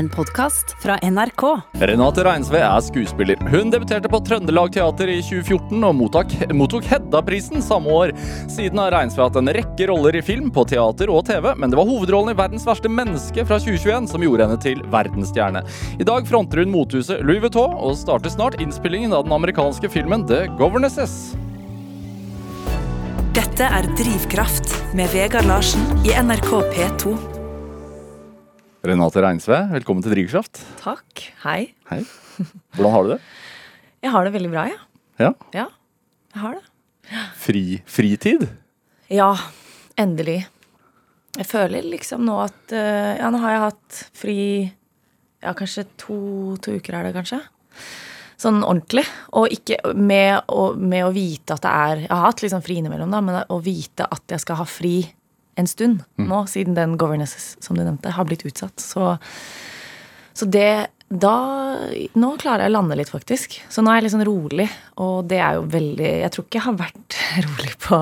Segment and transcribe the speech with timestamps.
[0.00, 1.42] en podkast fra NRK.
[1.72, 3.36] Renate Reinsve er skuespiller.
[3.52, 8.14] Hun debuterte på Trøndelag Teater i 2014 og mottok, mottok Hedda-prisen samme år.
[8.48, 11.76] Siden har Reinsve hatt en rekke roller i film, på teater og TV, men det
[11.76, 15.62] var hovedrollen i 'Verdens verste menneske' fra 2021 som gjorde henne til verdensstjerne.
[16.00, 20.24] I dag fronter hun mothuset Louis Vuitton og starter snart innspillingen av den amerikanske filmen
[20.26, 21.36] The Governesses.
[23.36, 27.29] Dette er Drivkraft med Vegard Larsen i NRK P2.
[28.80, 30.62] Renate Reinsve, velkommen til Drivkraft.
[30.80, 31.20] Takk.
[31.42, 31.74] Hei.
[31.90, 31.98] Hei.
[32.72, 33.18] Hvordan har du det?
[34.00, 34.78] Jeg har det veldig bra, ja.
[35.20, 35.30] Ja?
[35.52, 35.66] Ja,
[36.32, 36.62] jeg har det.
[37.42, 38.46] Fri, fritid?
[39.12, 39.34] Ja,
[40.00, 40.38] endelig.
[41.36, 44.38] Jeg føler liksom nå at eh, Ja, nå har jeg hatt fri
[45.44, 46.16] Ja, kanskje to,
[46.64, 47.42] to uker er det, kanskje.
[48.40, 49.04] Sånn ordentlig.
[49.36, 52.80] Og ikke med å, med å vite at det er Jeg har hatt sånn fri
[52.80, 55.02] innimellom, da, men å vite at jeg skal ha fri
[55.60, 58.80] en stund nå, siden den governess som du nevnte, har blitt utsatt.
[58.80, 59.14] Så,
[60.36, 61.34] så det da
[62.14, 63.56] Nå klarer jeg å lande litt, faktisk.
[63.66, 64.68] Så nå er jeg litt sånn rolig,
[65.02, 67.16] og det er jo veldig Jeg tror ikke jeg har vært
[67.48, 67.98] rolig på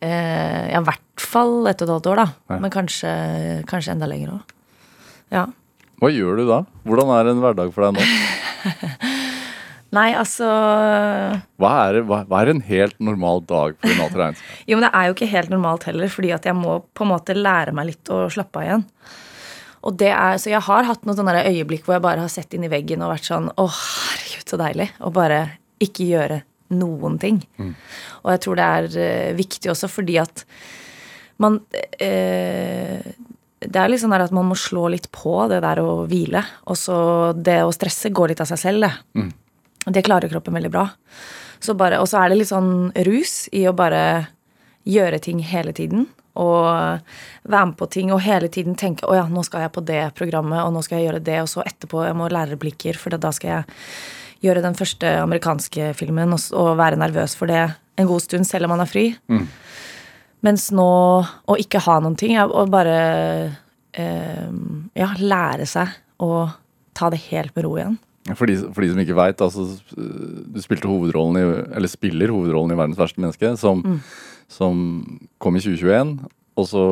[0.00, 2.28] eh, Ja, i hvert fall ett og et halvt år, da.
[2.54, 2.60] Ja.
[2.64, 3.12] Men kanskje,
[3.68, 4.56] kanskje enda lenger òg.
[5.36, 5.46] Ja.
[6.00, 6.62] Hva gjør du da?
[6.88, 9.10] Hvordan er en hverdag for deg nå?
[9.92, 10.46] Nei, altså
[11.60, 14.46] Hva er, hva, hva er en helt normal dag for Renate Reinsve?
[14.70, 17.12] Jo, men det er jo ikke helt normalt heller, fordi at jeg må på en
[17.12, 18.86] måte lære meg litt å slappe av igjen.
[19.82, 22.54] Og det er, Så jeg har hatt noen sånne øyeblikk hvor jeg bare har sett
[22.56, 24.88] inn i veggen og vært sånn Å, herregud, så deilig.
[25.02, 25.42] Og bare
[25.82, 26.40] ikke gjøre
[26.78, 27.42] noen ting.
[28.22, 30.44] Og jeg tror det er eh, viktig også fordi at
[31.42, 31.58] man
[31.98, 33.02] eh,
[33.60, 36.40] Det er sånn der at man må slå litt på det der å hvile.
[36.70, 36.96] Og så
[37.36, 38.92] det å stresse går litt av seg selv, det.
[39.86, 40.88] Det klarer kroppen veldig bra.
[41.62, 44.02] Og så er det litt sånn rus i å bare
[44.88, 46.08] gjøre ting hele tiden.
[46.38, 46.64] Og
[47.44, 50.02] være med på ting og hele tiden tenke å ja, nå skal jeg på det
[50.18, 53.14] programmet, og nå skal jeg gjøre det, og så etterpå jeg må lære replikker, for
[53.20, 53.64] da skal jeg
[54.42, 57.66] gjøre den første amerikanske filmen og, og være nervøs for det
[58.00, 59.04] en god stund, selv om man er fri.
[60.42, 60.88] Mens nå
[61.22, 62.96] å ikke ha noen ting, og bare
[63.92, 64.48] eh,
[64.98, 66.48] ja, lære seg å
[66.96, 68.00] ta det helt med ro igjen.
[68.30, 69.64] For de, for de som ikke veit, altså
[69.96, 73.82] Du spilte hovedrollen i, eller spiller hovedrollen i 'Verdens verste menneske', som,
[74.46, 74.76] som
[75.42, 76.18] kom i 2021.
[76.56, 76.84] Og så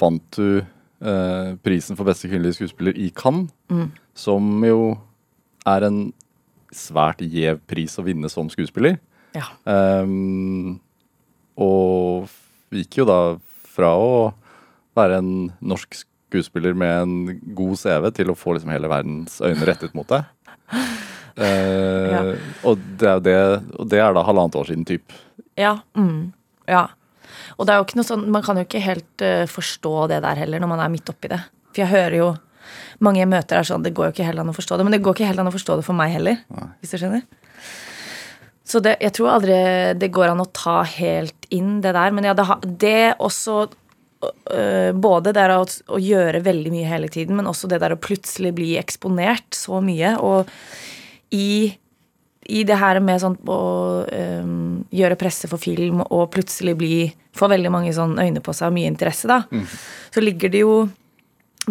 [0.00, 3.52] vant du eh, prisen for beste kvinnelige skuespiller i Cannes,
[4.14, 4.96] som jo
[5.66, 5.98] er en
[6.74, 8.98] svært gjev pris å vinne som skuespiller.
[9.34, 9.50] Ja.
[9.66, 10.80] Um,
[11.58, 12.30] og
[12.74, 13.18] gikk jo da
[13.74, 14.32] fra å
[14.94, 16.13] være en norsk skuespiller
[16.74, 20.24] med en god CV til å få liksom hele verdens øyne rettet mot deg.
[21.36, 22.22] Eh, Ja.
[22.62, 25.12] og, det er det, og det er da halvannet år siden, typ.
[25.58, 25.80] Ja.
[25.96, 26.32] Mm,
[26.68, 26.88] ja.
[27.58, 30.22] Og det er jo ikke noe sånn, man kan jo ikke helt uh, forstå det
[30.22, 31.40] der heller når man er midt oppi det.
[31.72, 32.28] For jeg hører jo
[33.02, 34.84] mange jeg møter er sånn, det går jo ikke helt an å forstå det.
[34.86, 36.38] Men det går ikke helt an å forstå det for meg heller.
[36.80, 37.24] Hvis du skjønner.
[38.64, 39.56] Så det, jeg tror aldri
[40.00, 42.14] det går an å ta helt inn det der.
[42.16, 42.46] Men ja, det,
[42.80, 43.66] det også
[44.94, 48.54] Både det å, å gjøre veldig mye hele tiden, men også det der å plutselig
[48.56, 50.14] bli eksponert så mye.
[50.22, 50.50] Og
[51.34, 51.74] i
[52.44, 53.60] i det her med sånn å
[54.04, 56.96] um, gjøre presse for film og plutselig bli
[57.34, 59.42] få veldig mange sånn øyne på seg og mye interesse, da,
[60.12, 60.74] så ligger det jo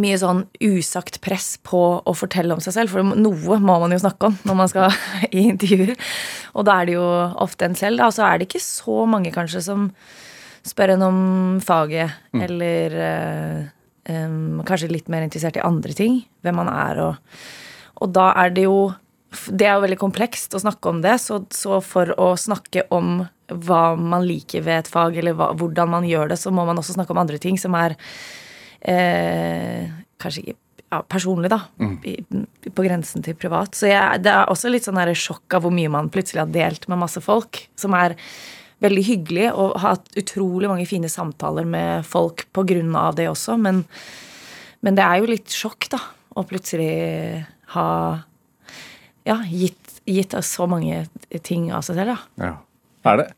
[0.02, 2.90] mye sånn usagt press på å fortelle om seg selv.
[2.90, 4.96] For noe må man jo snakke om når man skal
[5.38, 5.94] i intervjuer.
[6.58, 7.06] Og da er det jo
[7.46, 8.10] ofte en selv, da.
[8.10, 9.92] Og så er det ikke så mange kanskje som
[10.64, 11.22] spør henne om
[11.64, 13.62] faget, eller øh,
[14.10, 16.22] øhm, kanskje litt mer interessert i andre ting.
[16.44, 17.16] Hvem man er og
[18.04, 18.94] Og da er det jo
[19.50, 23.24] det er jo veldig komplekst å snakke om det, så, så for å snakke om
[23.50, 26.78] hva man liker ved et fag, eller hva, hvordan man gjør det, så må man
[26.78, 27.96] også snakke om andre ting som er
[28.82, 29.90] eh,
[30.22, 30.60] kanskje ikke
[30.94, 31.60] ja, personlig, da.
[32.06, 32.20] I,
[32.70, 33.74] på grensen til privat.
[33.78, 36.86] Så jeg, det er også litt sånn sjokk av hvor mye man plutselig har delt
[36.92, 38.14] med masse folk, som er
[38.84, 43.56] veldig hyggelig, og hatt utrolig mange fine samtaler med folk på grunn av det også,
[43.62, 43.84] men,
[44.84, 46.02] men det er jo litt sjokk, da,
[46.36, 46.92] å plutselig
[47.76, 47.88] ha
[49.24, 51.06] ja, gitt, gitt så mange
[51.48, 52.46] ting av seg selv, da.
[52.50, 52.54] Ja.
[53.14, 53.30] Er det?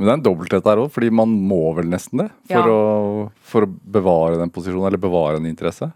[0.00, 2.62] Men det er en dobbelthet der òg, fordi man må vel nesten det for, Ja.
[2.72, 5.90] å, for å bevare den posisjonen, eller bevare en interesse.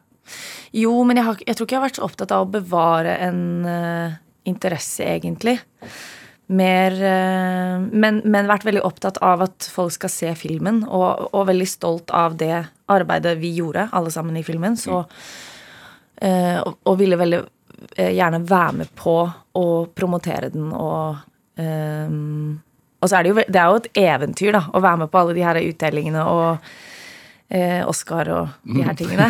[0.77, 3.15] Jo, men jeg, har, jeg tror ikke jeg har vært så opptatt av å bevare
[3.25, 4.17] en uh,
[4.49, 5.57] interesse, egentlig.
[6.47, 11.47] Mer eh, men, men vært veldig opptatt av at folk skal se filmen, og, og
[11.49, 14.77] veldig stolt av det arbeidet vi gjorde, alle sammen i filmen.
[14.77, 15.01] Så,
[16.21, 17.41] eh, og, og ville veldig
[17.97, 19.17] eh, gjerne være med på
[19.55, 21.23] å promotere den og
[21.57, 22.13] eh,
[23.01, 25.23] Og så er det jo det er jo et eventyr, da, å være med på
[25.23, 26.69] alle de her utdelingene og
[27.53, 29.29] uh, Oscar og de her tingene.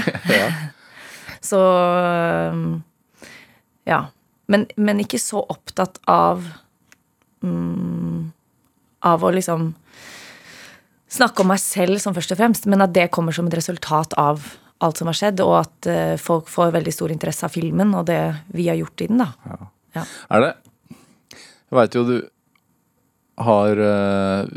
[1.45, 1.59] Så
[2.55, 2.83] um,
[3.85, 4.07] ja.
[4.47, 6.45] Men, men ikke så opptatt av
[7.45, 8.21] mm,
[9.05, 9.73] Av å liksom
[11.15, 14.17] snakke om meg selv som først og fremst, men at det kommer som et resultat
[14.19, 14.43] av
[14.83, 18.09] alt som har skjedd, og at uh, folk får veldig stor interesse av filmen og
[18.09, 18.19] det
[18.57, 19.21] vi har gjort i den.
[19.23, 19.29] da.
[19.95, 20.07] Ja.
[20.35, 20.53] Er det
[21.71, 22.17] Jeg veit jo du
[23.45, 24.49] har uh,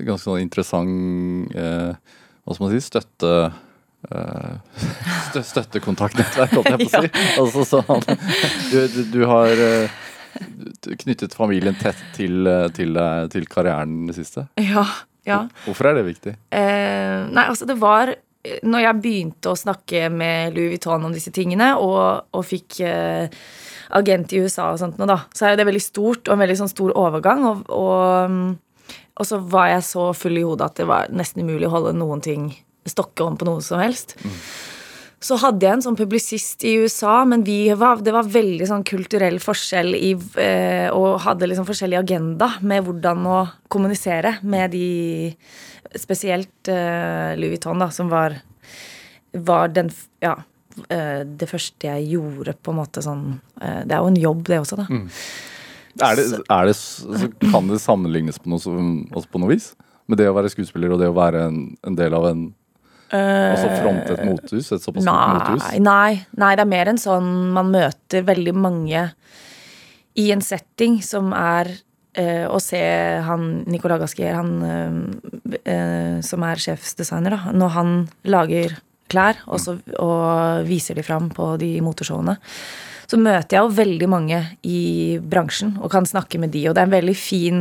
[0.00, 1.94] ganske sånn interessant uh,
[2.42, 3.36] Hva skal man si støtte
[4.06, 4.58] Uh,
[5.30, 7.08] stø, Støttekontaktnettverk, holdt jeg på å si.
[7.42, 8.04] Altså sånn
[8.70, 9.96] Du, du, har eh,
[11.02, 12.98] knyttet familien tett til, eh, til,
[13.32, 14.46] til karrieren i det siste.
[14.60, 14.86] Ja,
[15.26, 15.40] ja.
[15.64, 16.36] Hvorfor er det viktig?
[16.54, 21.14] Eh, nei, altså det var eh, Når jeg begynte å snakke med Louis Vuitton om
[21.14, 23.26] disse tingene, og, og fikk eh,
[23.96, 26.60] agent i USA og sånt noe, da, så er det veldig stort og en veldig
[26.62, 27.42] sånn stor overgang.
[27.48, 31.42] Og, og, mm, og så var jeg så full i hodet at det var nesten
[31.46, 32.48] umulig å holde noen ting
[32.86, 34.14] stokke om på noe som helst.
[35.20, 38.82] Så hadde jeg en sånn publisist i USA, men vi var, det var veldig sånn
[38.86, 40.10] kulturell forskjell i
[40.42, 43.38] eh, Og hadde liksom forskjellig agenda med hvordan å
[43.72, 44.90] kommunisere med de
[45.96, 48.34] Spesielt eh, Louis Vuitton, da, som var,
[49.32, 49.88] var den
[50.20, 50.34] Ja.
[50.90, 53.24] eh, det første jeg gjorde, på en måte sånn
[53.62, 54.86] eh, Det er jo en jobb, det også, da.
[55.96, 59.70] Er det, er det, så kan det sammenlignes på noe, som- på noe vis?
[60.06, 62.42] Med det å være skuespiller og det å være en, en del av en
[63.14, 64.72] Altså fronte et mothus?
[64.74, 65.66] Et såpass stort mothus?
[65.82, 69.04] Nei, nei, det er mer en sånn man møter veldig mange
[70.16, 71.70] i en setting som er
[72.16, 72.80] eh, å se
[73.26, 77.94] han Nicolas Gaskier, han eh, eh, som er sjefsdesigner, da, når han
[78.28, 78.78] lager
[79.12, 82.36] klær og, så, og viser de fram på de motorshowene,
[83.06, 84.80] så møter jeg jo veldig mange i
[85.22, 87.60] bransjen og kan snakke med de, og det er en veldig fin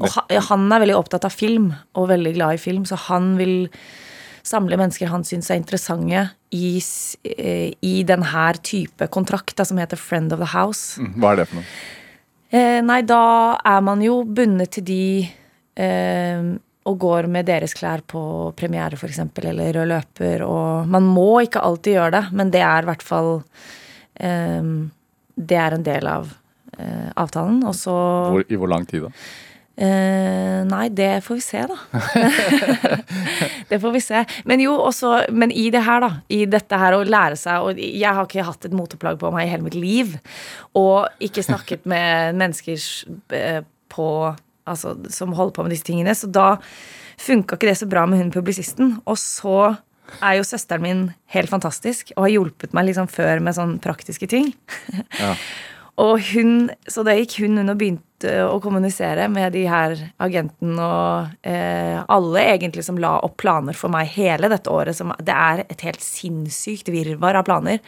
[0.00, 0.14] Og
[0.48, 3.66] han er veldig opptatt av film og veldig glad i film, så han vil
[4.48, 6.24] samle mennesker han syns er interessante
[6.54, 6.78] i,
[7.28, 11.00] eh, i denne type kontrakt da, som heter Friend of the House.
[11.00, 11.68] Mm, Hva er det for noe?
[12.48, 15.04] Eh, nei, da er man jo bundet til de
[15.76, 16.46] eh,
[16.88, 18.20] og går med deres klær på
[18.56, 20.44] premiere, f.eks., eller rød løper.
[20.46, 23.34] Og man må ikke alltid gjøre det, men det er i hvert fall
[24.16, 24.70] eh,
[25.36, 26.32] Det er en del av
[26.78, 27.60] eh, avtalen.
[27.68, 27.98] Og så
[28.48, 29.12] I hvor lang tid da?
[29.78, 31.76] Eh, nei, det får vi se, da.
[33.70, 34.24] det får vi se.
[34.50, 36.10] Men jo, også, men i det her, da.
[36.34, 39.46] I dette her å lære seg Og jeg har ikke hatt et moteplagg på meg
[39.46, 40.16] i hele mitt liv.
[40.78, 42.90] Og ikke snakket med mennesker
[43.38, 44.10] eh, på
[44.68, 46.12] Altså, som holder på med disse tingene.
[46.12, 46.58] Så da
[47.16, 48.98] funka ikke det så bra med hun publisisten.
[49.08, 49.78] Og så
[50.20, 51.00] er jo søsteren min
[51.32, 54.52] helt fantastisk og har hjulpet meg liksom før med sånne praktiske ting.
[55.16, 55.32] Ja.
[55.98, 60.78] Og hun, så da gikk hun hun og begynte å kommunisere med de her agenten
[60.82, 64.94] og eh, alle egentlig som la opp planer for meg hele dette året.
[64.98, 67.82] Som, det er et helt sinnssykt virvar av planer.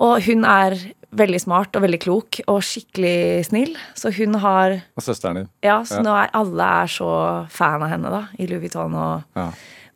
[0.00, 0.78] Og hun er
[1.10, 3.74] veldig smart og veldig klok og skikkelig snill.
[3.98, 5.48] Så hun har Og søsteren din?
[5.66, 6.02] Ja, så Ja.
[6.06, 7.10] nå er alle er så
[7.50, 8.94] fan av henne, da, i Louis Vuitton.
[8.94, 9.50] Og Ja.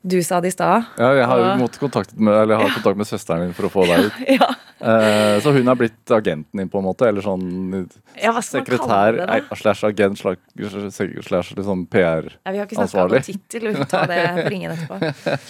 [0.05, 0.85] Du sa det i stad.
[1.01, 3.55] Ja, jeg har jo Og- måttet kontakte med, eller jeg har kontakt med søsteren din
[3.57, 4.19] for å få deg ut.
[4.39, 4.51] Ja.
[4.85, 7.07] Eh, så hun er blitt agenten din, på en måte?
[7.09, 7.89] Eller sånn
[8.21, 12.29] Ja, sekretær det, slash agent slash, liksom PR?
[12.45, 15.49] Ja, vi har ikke snakka om tittel, vi får ta det på ringen etterpå.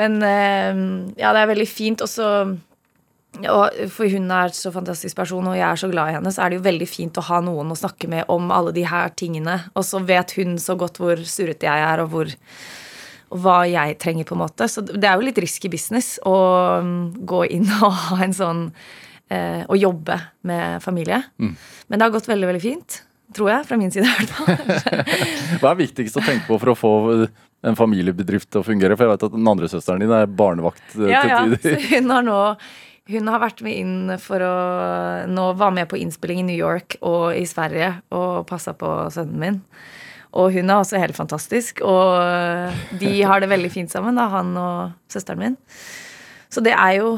[0.00, 0.82] Men eh,
[1.20, 2.00] ja, det er veldig fint.
[2.00, 2.28] Og så
[3.48, 6.42] og For hun er så fantastisk person, og jeg er så glad i henne, så
[6.44, 9.08] er det jo veldig fint å ha noen å snakke med om alle de her
[9.16, 9.54] tingene.
[9.74, 12.28] Og så vet hun så godt hvor surrete jeg er, og, hvor,
[13.32, 14.68] og hva jeg trenger, på en måte.
[14.68, 16.34] Så det er jo litt risky business å
[16.84, 16.98] mm,
[17.28, 18.66] gå inn og ha en sånn
[19.32, 21.22] eh, Å jobbe med familie.
[21.40, 22.98] Men det har gått veldig, veldig fint.
[23.32, 23.64] Tror jeg.
[23.64, 25.00] Fra min side, i hvert fall.
[25.62, 26.92] Hva er viktigst å tenke på for å få
[27.64, 28.98] en familiebedrift til å fungere?
[28.98, 31.42] For jeg vet at den andre søsteren din er barnevakt eh, Ja, ja.
[31.46, 31.86] til Så tider.
[31.96, 32.40] hun har nå
[33.12, 34.52] hun har vært med inn for å
[35.26, 39.40] Nå var med på innspilling i New York og i Sverige og passa på sønnen
[39.42, 39.56] min.
[40.38, 41.82] Og hun er også helt fantastisk.
[41.84, 45.58] Og de har det veldig fint sammen, da, han og søsteren min.
[46.52, 47.10] Så det er jo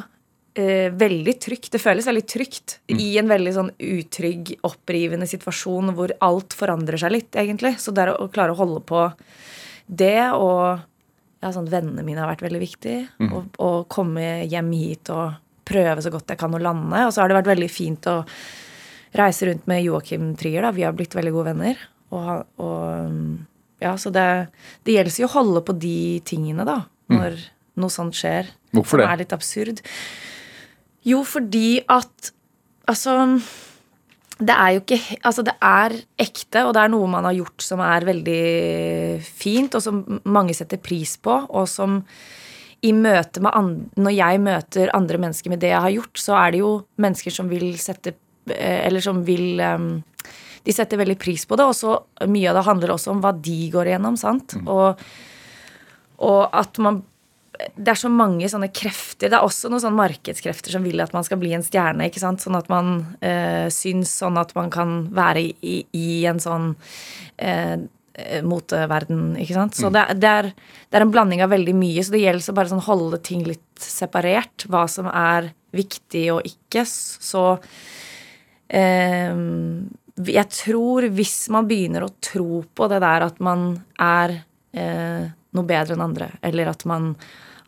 [0.58, 1.72] eh, veldig trygt.
[1.74, 7.14] Det føles veldig trygt i en veldig sånn utrygg, opprivende situasjon hvor alt forandrer seg
[7.14, 7.76] litt, egentlig.
[7.82, 9.06] Så det er å klare å holde på
[9.86, 10.82] det og
[11.44, 12.98] ja, sånn, Vennene mine har vært veldig viktig.
[13.20, 17.06] Å å komme hjem hit og prøve så godt jeg kan å lande.
[17.06, 18.22] Og så har det vært veldig fint å
[19.14, 20.64] reise rundt med Joakim Trier.
[20.64, 20.72] Da.
[20.74, 21.82] Vi har blitt veldig gode venner.
[22.14, 24.28] Og, og ja, så det,
[24.86, 26.84] det gjelder jo å holde på de tingene, da.
[27.12, 27.36] Når
[27.80, 28.48] noe sånt skjer.
[28.74, 29.10] Hvorfor som det?
[29.10, 29.84] er litt absurd.
[31.04, 32.32] Jo, fordi at
[32.84, 33.14] Altså
[34.38, 37.64] det er jo ikke Altså, det er ekte, og det er noe man har gjort
[37.64, 42.00] som er veldig fint, og som mange setter pris på, og som
[42.84, 46.36] i møte med andre, Når jeg møter andre mennesker med det jeg har gjort, så
[46.40, 48.16] er det jo mennesker som vil sette
[48.50, 49.86] eh, Eller som vil eh,
[50.64, 51.98] De setter veldig pris på det, og så
[52.30, 54.56] mye av det handler også om hva de går igjennom, sant?
[54.64, 55.02] Og,
[56.24, 57.02] og at man
[57.78, 59.30] det er så mange sånne krefter.
[59.30, 62.08] Det er også noen sånne markedskrefter som vil at man skal bli en stjerne.
[62.10, 62.42] ikke sant?
[62.42, 62.88] Sånn at man
[63.22, 67.84] øh, syns, sånn at man kan være i, i en sånn øh,
[68.42, 69.36] moteverden.
[69.38, 69.78] ikke sant?
[69.78, 70.50] Så det, er- det, er,
[70.90, 73.46] det er en blanding av veldig mye, så det gjelder å bare sånn holde ting
[73.46, 74.66] litt separert.
[74.66, 76.82] Hva som er viktig og ikke.
[76.90, 77.44] Så
[78.68, 79.34] eh,
[80.14, 84.36] jeg tror hvis man begynner å tro på det der at man er
[84.76, 87.14] eh, noe bedre enn andre, eller at man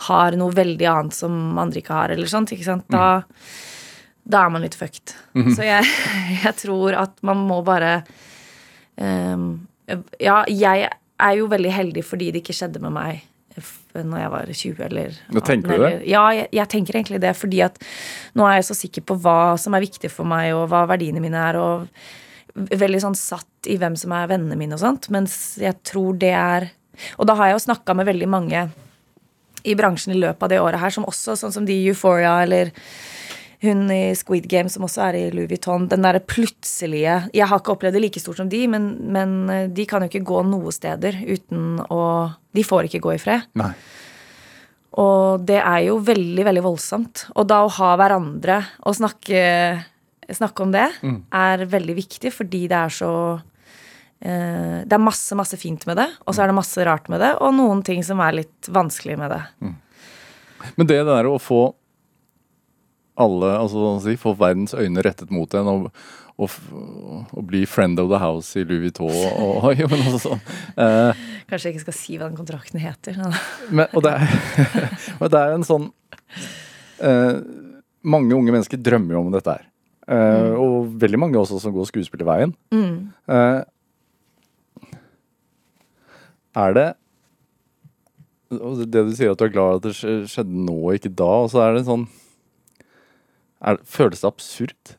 [0.06, 3.22] har noe veldig annet som andre ikke har, eller sånt, ikke sant, da,
[4.22, 5.14] da er man litt fucked.
[5.56, 5.86] Så jeg,
[6.44, 8.00] jeg tror at man må bare
[9.00, 9.48] ehm,
[10.20, 13.24] Ja, jeg er jo veldig heldig fordi det ikke skjedde med meg
[13.96, 15.92] når jeg var 20 eller Nå tenker du det?
[16.10, 17.78] Ja, jeg, jeg tenker egentlig det, fordi at
[18.36, 21.22] nå er jeg så sikker på hva som er viktig for meg, og hva verdiene
[21.24, 21.86] mine er, og
[22.56, 26.34] veldig sånn satt i hvem som er vennene mine og sånt, mens jeg tror det
[26.36, 26.70] er
[27.20, 28.60] Og da har jeg jo snakka med veldig mange
[29.68, 32.38] i bransjen i løpet av det året her, som også, sånn som de i Euphoria
[32.46, 32.70] eller
[33.60, 35.88] hun i Squid Game som også er i Louis Vuitton.
[35.90, 39.68] Den derre plutselige Jeg har ikke opplevd det like stort som de, men, men eh,
[39.72, 42.02] de kan jo ikke gå noe steder uten å
[42.56, 43.48] De får ikke gå i fred.
[43.60, 43.72] Nei.
[44.96, 47.26] Og det er jo veldig, veldig voldsomt.
[47.36, 49.42] Og da å ha hverandre og snakke,
[50.34, 50.88] snakke om det,
[51.30, 53.12] er veldig viktig, fordi det er så
[54.20, 57.22] eh, Det er masse, masse fint med det, og så er det masse rart med
[57.22, 59.42] det, og noen ting som er litt vanskelig med det.
[60.76, 61.74] Men det der å få
[63.16, 65.86] alle, altså si, få verdens øyne rettet mot en og,
[66.36, 66.56] og,
[67.32, 70.42] og bli friend of the house i Louis Vuitton og, og jo, men også sånn.
[70.84, 73.16] Eh, Kanskje jeg ikke skal si hva den kontrakten heter.
[73.70, 74.36] men, og det er,
[75.22, 75.88] og det er en sånn
[77.00, 77.38] eh,
[78.06, 79.64] Mange unge mennesker drømmer jo om dette her.
[80.06, 82.52] Eh, Og veldig mange også som går skuespillerveien.
[82.72, 83.62] Eh,
[86.56, 86.86] er det
[88.50, 89.96] Det du sier at du er glad at det
[90.30, 92.06] skjedde nå og ikke da, og så er det sånn
[93.66, 94.94] er, Føles det absurd?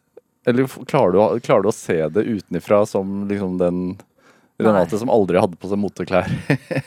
[0.48, 3.82] Eller klarer du, klarer du å se det utenifra som liksom den
[4.60, 6.28] Renate som aldri hadde på seg moteklær?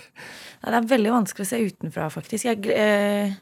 [0.61, 2.45] Nei, det er veldig vanskelig å se utenfra, faktisk.
[2.50, 3.37] Jeg, eh,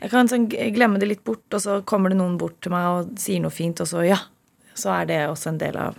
[0.00, 2.88] jeg kan sånn glemme det litt bort, og så kommer det noen bort til meg
[2.90, 4.20] og sier noe fint, og så ja.
[4.74, 5.98] Så er det også en del av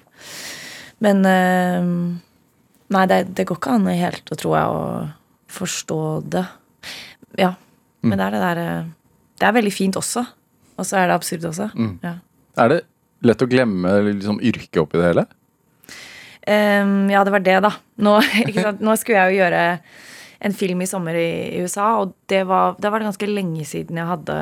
[1.00, 1.86] Men eh,
[2.91, 4.81] Nei, det, det går ikke an helt, tror jeg, å
[5.55, 6.01] forstå
[6.36, 6.43] det.
[7.39, 7.55] Ja.
[8.05, 8.67] Men det er det derre
[9.39, 10.22] Det er veldig fint også.
[10.75, 11.72] Og så er det absurd også.
[12.03, 12.17] Ja.
[12.62, 12.79] Er det
[13.25, 15.25] lett å glemme liksom, yrket oppi det hele?
[16.45, 17.72] Um, ja, det var det, da.
[18.05, 18.19] Nå?
[18.86, 19.62] Nå skulle jeg jo gjøre
[20.45, 23.65] en film i sommer i, i USA, og det var, da var det ganske lenge
[23.67, 24.37] siden jeg hadde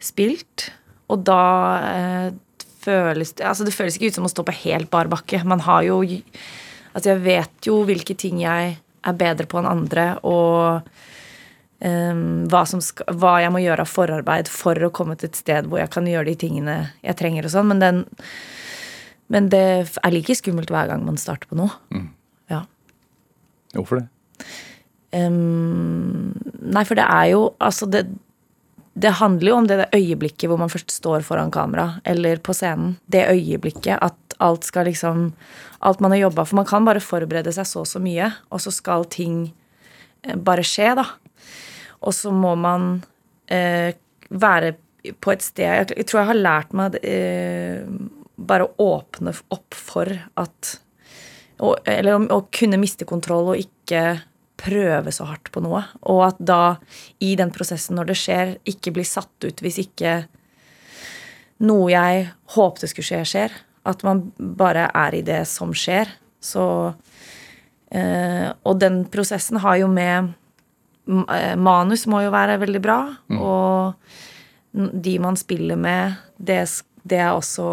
[0.00, 0.70] spilt.
[1.10, 1.42] Og da
[1.88, 2.26] eh,
[2.84, 5.42] føles det Altså, det føles ikke ut som å stå på helt bar bakke.
[5.44, 6.02] Man har jo
[6.90, 10.82] Altså, jeg vet jo hvilke ting jeg er bedre på enn andre, og
[11.86, 15.38] ehm, hva, som skal, hva jeg må gjøre av forarbeid for å komme til et
[15.38, 17.70] sted hvor jeg kan gjøre de tingene jeg trenger og sånn.
[17.70, 18.02] Men den
[19.30, 19.62] men det
[20.02, 21.70] er like skummelt hver gang man starter på noe.
[22.50, 22.64] Ja.
[23.76, 24.08] Hvorfor det?
[25.12, 28.04] Ehm, nei, for det er jo Altså, det,
[28.94, 32.54] det handler jo om det, det øyeblikket hvor man først står foran kamera, eller på
[32.54, 32.96] scenen.
[33.10, 35.32] Det øyeblikket at alt skal liksom
[35.80, 36.56] Alt man har jobba for.
[36.60, 39.46] Man kan bare forberede seg så og så mye, og så skal ting
[40.22, 41.06] eh, bare skje, da.
[42.04, 43.00] Og så må man
[43.48, 43.96] eh,
[44.28, 44.74] være
[45.24, 47.80] på et sted Jeg, tror jeg har lært meg eh,
[48.36, 50.76] bare å åpne opp for at
[51.60, 54.20] og, Eller å kunne miste kontroll og ikke
[54.60, 55.82] prøve så hardt på noe.
[56.10, 56.76] Og at da,
[57.22, 60.20] i den prosessen når det skjer, ikke blir satt ut hvis ikke
[61.66, 63.56] noe jeg håpte skulle skje, skjer.
[63.88, 66.10] At man bare er i det som skjer.
[66.40, 66.64] Så
[67.92, 70.32] eh, Og den prosessen har jo med
[71.08, 73.00] eh, Manus må jo være veldig bra.
[73.36, 73.94] Og
[74.72, 76.62] de man spiller med, det,
[77.02, 77.66] det er også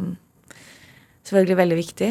[0.00, 0.12] mm,
[1.28, 2.10] selvfølgelig veldig viktig.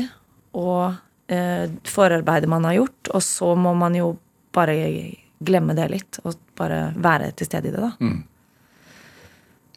[0.57, 3.11] Og forarbeidet man har gjort.
[3.13, 4.13] Og så må man jo
[4.55, 4.75] bare
[5.43, 7.91] glemme det litt, og bare være til stede i det, da.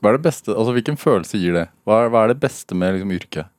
[0.01, 1.67] Hva er det beste, altså Hvilken følelse gir det?
[1.85, 3.51] Hva er, hva er det beste med liksom, yrket?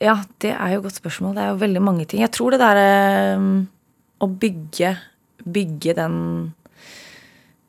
[0.00, 1.34] Ja, det er jo et godt spørsmål.
[1.36, 2.22] Det er jo veldig mange ting.
[2.22, 3.38] Jeg tror det derre
[4.20, 4.96] å bygge
[5.40, 6.16] Bygge den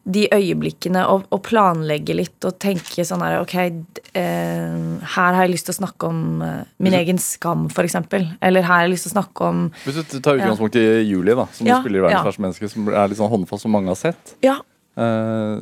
[0.03, 4.77] de øyeblikkene og, og planlegge litt og tenke sånn her Ok, eh,
[5.13, 8.25] her har jeg lyst til å snakke om eh, min egen skam, eksempel.
[8.41, 11.37] Eller her har jeg lyst til å snakke om Hvis du tar utgangspunkt i Julie,
[11.37, 12.29] da, som Ja, du spiller i 'Verdens ja.
[12.31, 14.35] verste menneske', som er litt sånn håndfast som mange har sett.
[14.41, 14.57] Ja,
[14.91, 15.61] Eh,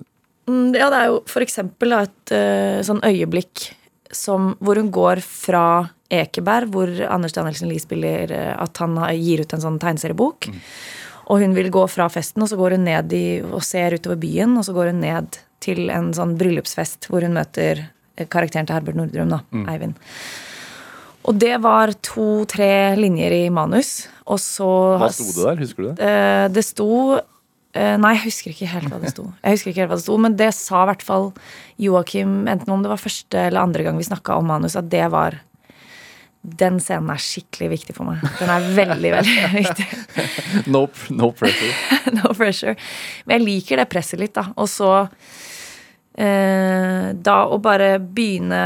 [0.50, 3.70] Mm, Ja, det er jo eksempel et uh, sånn øyeblikk
[4.12, 9.44] som, hvor hun går fra Ekeberg, hvor Anders Danielsen Lie spiller eh, at han gir
[9.44, 10.48] ut en sånn tegneseriebok.
[11.30, 14.18] Og hun vil gå fra festen, og så går hun ned i, og ser utover
[14.22, 17.84] byen, og så går hun ned til en sånn bryllupsfest hvor hun møter
[18.18, 19.98] eh, karakteren til Herbert Nordrum, da, Eivind.
[21.30, 24.70] Og det var to-tre linjer i manus, og så
[25.02, 25.60] hva sto det der?
[25.60, 26.08] Husker du det?
[26.08, 29.28] Eh, det sto eh, Nei, jeg husker ikke helt hva det sto.
[29.44, 31.30] Jeg husker ikke helt hva det sto, Men det sa i hvert fall
[31.82, 35.06] Joakim, enten om det var første eller andre gang vi snakka om manus, at det
[35.14, 35.38] var
[36.42, 38.22] Den scenen er skikkelig viktig for meg.
[38.40, 39.88] Den er veldig, veldig viktig.
[40.72, 41.74] No, no pressure.
[42.20, 42.76] no pressure.
[43.28, 44.48] Men jeg liker det presset litt, da.
[44.56, 44.94] Og så
[46.16, 48.62] eh, Da å bare begynne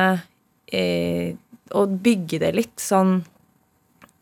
[0.69, 1.33] eh,
[1.73, 3.17] å bygge det litt sånn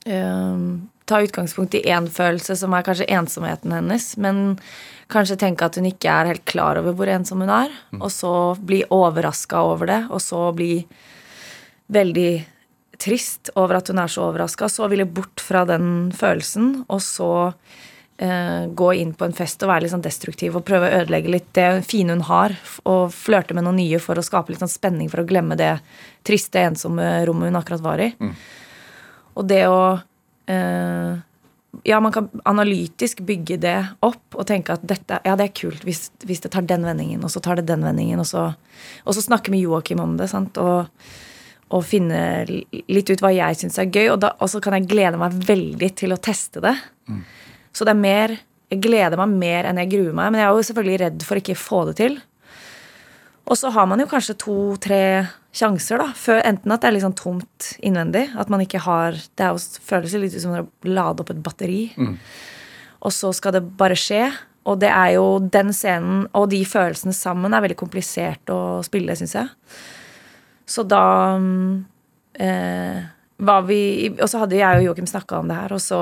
[0.07, 0.63] eh,
[1.11, 4.55] Ta utgangspunkt i én følelse, som er kanskje ensomheten hennes, men
[5.11, 8.31] kanskje tenke at hun ikke er helt klar over hvor ensom hun er, og så
[8.55, 10.85] bli overraska over det, og så bli
[11.91, 12.29] veldig
[13.01, 14.69] trist over at hun er så overraska.
[14.69, 17.31] Så ville bort fra den følelsen, og så
[18.21, 21.33] eh, gå inn på en fest og være litt sånn destruktiv og prøve å ødelegge
[21.33, 22.55] litt det fine hun har,
[22.85, 25.73] og flørte med noe nye for å skape litt sånn spenning for å glemme det
[26.27, 28.11] triste, ensomme rommet hun akkurat var i.
[29.39, 29.81] Og det å
[30.51, 31.19] eh,
[31.87, 35.85] Ja, man kan analytisk bygge det opp og tenke at dette, ja, det er kult
[35.87, 38.49] hvis, hvis det tar den vendingen, og så tar det den vendingen, og så,
[39.05, 40.27] og så snakke med Joakim om det.
[40.29, 40.91] sant, og
[41.71, 42.21] og finne
[42.91, 44.09] litt ut hva jeg syns er gøy.
[44.13, 46.75] Og, så kan jeg glede meg veldig til å teste det.
[47.71, 48.39] Så det er mer
[48.71, 50.31] Jeg gleder meg mer enn jeg gruer meg.
[50.31, 52.13] Men jeg er jo selvfølgelig redd for ikke å få det til.
[53.51, 55.01] Og så har man jo kanskje to-tre
[55.51, 56.13] sjanser, da.
[56.15, 58.29] Før, enten at det er litt sånn tomt innvendig.
[58.39, 61.43] At man ikke har Det er jo, føles litt ut som å lade opp et
[61.43, 61.81] batteri.
[63.01, 64.29] Og så skal det bare skje.
[64.69, 69.15] Og det er jo den scenen og de følelsene sammen er veldig komplisert å spille,
[69.17, 69.49] syns jeg.
[70.71, 71.05] Så da
[71.37, 71.85] mm,
[72.39, 73.01] eh,
[73.41, 73.81] var vi
[74.21, 75.99] Og så hadde jeg og Joakim snakka om det her, og så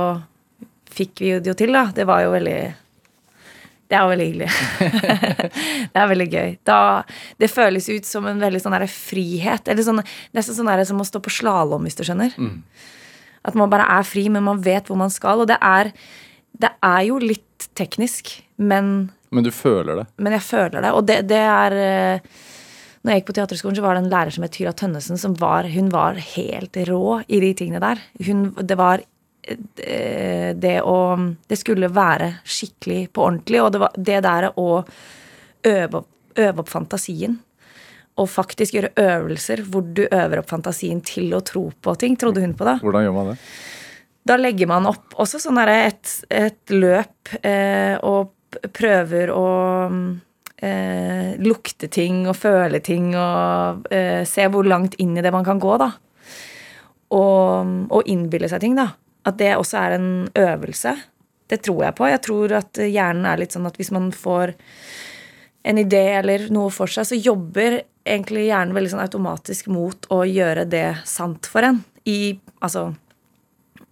[0.89, 1.87] fikk vi det jo til, da.
[1.95, 2.59] Det var jo veldig
[3.89, 4.49] Det er jo veldig hyggelig.
[5.93, 6.55] det er veldig gøy.
[6.67, 6.79] Da,
[7.41, 9.69] det føles ut som en veldig sånn frihet.
[9.71, 10.03] Eller sånn,
[10.37, 12.35] nesten sånn der som å stå på slalåm, hvis du skjønner.
[13.49, 15.41] At man bare er fri, men man vet hvor man skal.
[15.41, 15.89] Og det er,
[16.53, 20.05] det er jo litt teknisk, men Men du føler det.
[20.17, 20.91] men jeg føler det.
[20.93, 22.45] Og det, det er eh,
[23.09, 25.33] Når jeg gikk på teaterskolen, så var det en lærer som het Tyra Tønnesen, som
[25.39, 28.03] var, hun var helt rå i de tingene der.
[28.27, 29.01] Hun, det var
[29.41, 30.97] eh, det å
[31.49, 36.03] Det skulle være skikkelig på ordentlig, og det var det der å øve,
[36.37, 37.39] øve opp fantasien.
[38.21, 42.13] Og faktisk gjøre øvelser hvor du øver opp fantasien til å tro på ting.
[42.13, 42.77] Trodde hun på da.
[42.77, 43.39] Hvordan gjør man det?
[44.29, 48.35] Da legger man opp også sånn et, et løp eh, og
[48.69, 49.45] prøver å
[50.61, 55.47] eh, lukte ting og føle ting og eh, se hvor langt inn i det man
[55.47, 55.91] kan gå, da.
[57.15, 58.91] Og, og innbille seg ting, da.
[59.27, 60.95] At det også er en øvelse.
[61.49, 62.09] Det tror jeg på.
[62.09, 64.53] Jeg tror at hjernen er litt sånn at hvis man får
[65.69, 70.23] en idé eller noe for seg, så jobber egentlig hjernen veldig sånn automatisk mot å
[70.27, 71.81] gjøre det sant for en.
[72.09, 72.87] I altså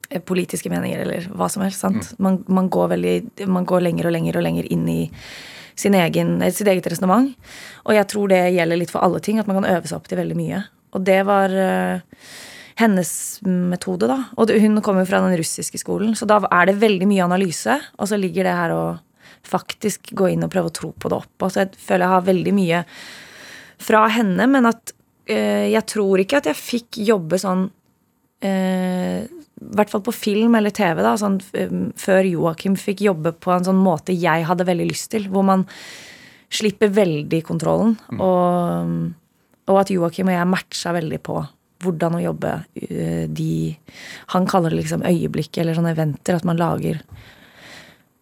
[0.10, 1.84] eh, politiske meninger eller hva som helst.
[1.84, 2.14] sant?
[2.24, 3.18] Man, man, går veldig,
[3.52, 5.02] man går lenger og lenger og lenger inn i
[5.80, 7.34] sin egen, eh, sitt eget resonnement.
[7.86, 10.08] Og jeg tror det gjelder litt for alle ting, at man kan øve seg opp
[10.10, 10.64] til veldig mye.
[10.96, 12.00] Og det var uh,
[12.80, 13.12] hennes
[13.44, 14.24] metode, da.
[14.38, 17.78] Og hun kommer fra den russiske skolen, så da er det veldig mye analyse.
[18.00, 18.84] Og så ligger det her å
[19.48, 21.36] faktisk gå inn og prøve å tro på det opp.
[21.44, 22.84] Og så jeg føler jeg har veldig mye
[23.78, 24.94] fra henne, men at
[25.30, 27.68] uh, jeg tror ikke at jeg fikk jobbe sånn
[28.38, 29.26] I
[29.58, 33.66] hvert fall på film eller TV, da, sånn, eh, før Joakim fikk jobbe på en
[33.68, 35.28] sånn måte jeg hadde veldig lyst til.
[35.34, 35.66] Hvor man
[36.54, 37.98] slipper veldig kontrollen.
[38.24, 39.14] Og,
[39.68, 41.42] og at Joakim og jeg matcha veldig på
[41.84, 42.52] hvordan å jobbe
[42.88, 43.76] eh, de
[44.34, 46.38] Han kaller det liksom øyeblikk eller sånne eventer.
[46.38, 47.02] At man lager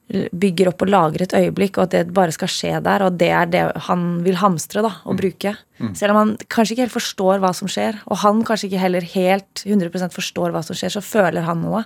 [0.06, 3.06] bygger opp og lager et øyeblikk, og at det bare skal skje der.
[3.08, 5.56] Og det er det han vil hamstre da, og bruke.
[5.98, 9.08] Selv om han kanskje ikke helt forstår hva som skjer, og han kanskje ikke heller
[9.16, 11.84] helt 100% forstår hva som skjer, så føler han noe.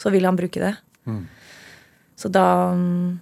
[0.00, 0.74] Så vil han bruke det.
[2.20, 2.74] Så da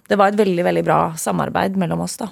[0.07, 2.29] Det var et veldig, veldig bra samarbeid mellom oss, da.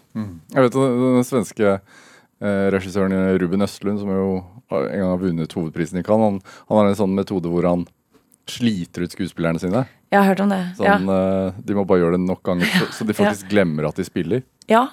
[0.53, 5.53] Jeg vet at den svenske eh, regissøren Ruben Østlund, som jo en gang har vunnet
[5.55, 7.87] hovedprisen i Cannes, han, han har en sånn metode hvor han
[8.51, 9.85] sliter ut skuespillerne sine.
[10.11, 10.61] Jeg har hørt om det.
[10.77, 10.95] Sånn, Ja.
[11.47, 14.05] eh, de må bare gjøre det nok ganger, så, så de faktisk glemmer at de
[14.07, 14.43] spiller.
[14.71, 14.85] Ja.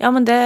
[0.00, 0.38] ja, men det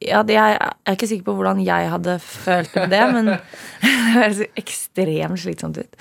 [0.00, 3.30] ja, det, Jeg er ikke sikker på hvordan jeg hadde følt med det, men
[3.84, 5.96] det høres ekstremt slitsomt ut.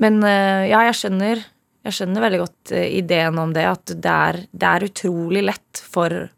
[0.00, 1.44] Men eh, ja, jeg skjønner
[1.84, 5.80] Jeg skjønner veldig godt eh, ideen om det, at det er, det er utrolig lett
[5.92, 6.28] for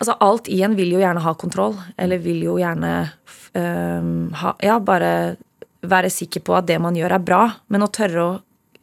[0.00, 2.92] Altså, alt i en vil jo gjerne ha kontroll, eller vil jo gjerne
[3.52, 5.36] um, ha Ja, bare
[5.84, 7.42] være sikker på at det man gjør, er bra.
[7.68, 8.30] Men å tørre å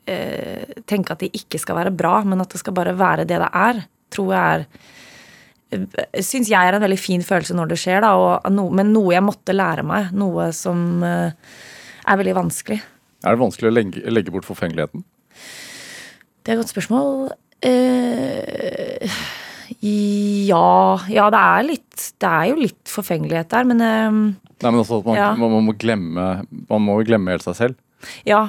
[0.08, 3.40] øh, tenke at det ikke skal være bra, men at det skal bare være det
[3.42, 4.68] det er, tror jeg er
[6.24, 9.24] Syns jeg er en veldig fin følelse når det skjer, da, og men noe jeg
[9.26, 10.14] måtte lære meg.
[10.16, 11.34] Noe som eh,
[12.08, 12.78] er veldig vanskelig.
[13.28, 15.04] Er det vanskelig å legge, legge bort forfengeligheten?
[16.40, 17.34] Det er et godt spørsmål.
[17.68, 19.12] Eh,
[20.48, 24.12] ja Ja, det er litt Det er jo litt forfengelighet der, men eh,
[24.64, 25.30] Nei, men også at man, Ja.
[25.36, 26.28] man, man må glemme
[26.70, 27.76] Man må jo glemme helt seg selv.
[28.30, 28.46] ja.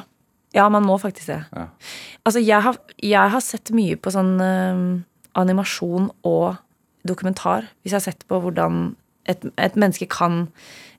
[0.56, 1.42] Ja, man må faktisk det.
[1.52, 1.66] Ja.
[2.24, 4.80] Altså, jeg har, jeg har sett mye på sånn eh,
[5.38, 6.56] animasjon og
[7.08, 7.68] dokumentar.
[7.82, 8.94] Hvis jeg har sett på hvordan
[9.28, 10.46] et, et menneske kan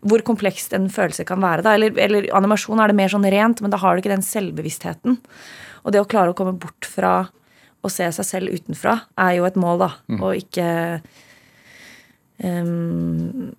[0.05, 1.63] Hvor komplekst en følelse kan være.
[1.65, 1.73] Da.
[1.75, 5.17] Eller, eller animasjon er det mer sånn rent, men da har du ikke den selvbevisstheten.
[5.83, 7.27] Og det å klare å komme bort fra
[7.83, 9.89] å se seg selv utenfra er jo et mål, da.
[10.21, 10.67] Og ikke
[12.43, 13.51] ehm,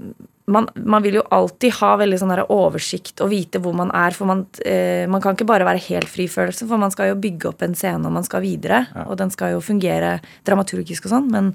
[0.52, 4.14] man, man vil jo alltid ha veldig sånn oversikt og vite hvor man er.
[4.16, 7.20] For man, eh, man kan ikke bare være helt fri følelse, for man skal jo
[7.20, 8.84] bygge opp en scene og man skal videre.
[9.06, 11.30] Og den skal jo fungere dramaturgisk og sånn.
[11.32, 11.54] Men,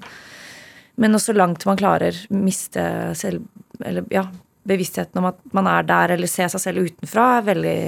[1.00, 2.84] men også langt man klarer miste
[3.18, 3.46] selv,
[3.82, 4.26] eller, ja,
[4.66, 7.80] bevisstheten om at man er der, eller se seg selv utenfra, er veldig,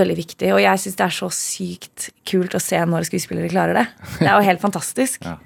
[0.00, 0.52] veldig viktig.
[0.54, 3.86] Og jeg syns det er så sykt kult å se når skuespillere klarer det.
[4.18, 5.26] Det er jo helt fantastisk.
[5.26, 5.38] Ja.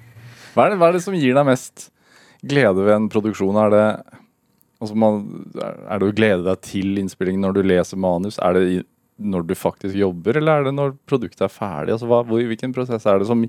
[0.54, 1.90] Hva er, det, hva er det som gir deg mest
[2.40, 3.59] glede ved en produksjon?
[3.66, 3.85] Er det,
[4.81, 5.21] altså man,
[5.61, 8.40] er det å glede deg til innspillingen når du leser manus?
[8.43, 8.81] Er det i,
[9.21, 11.95] når du faktisk jobber, eller er det når produktet er ferdig?
[11.95, 13.45] Altså, hva, hvor, hvilken prosess er det som,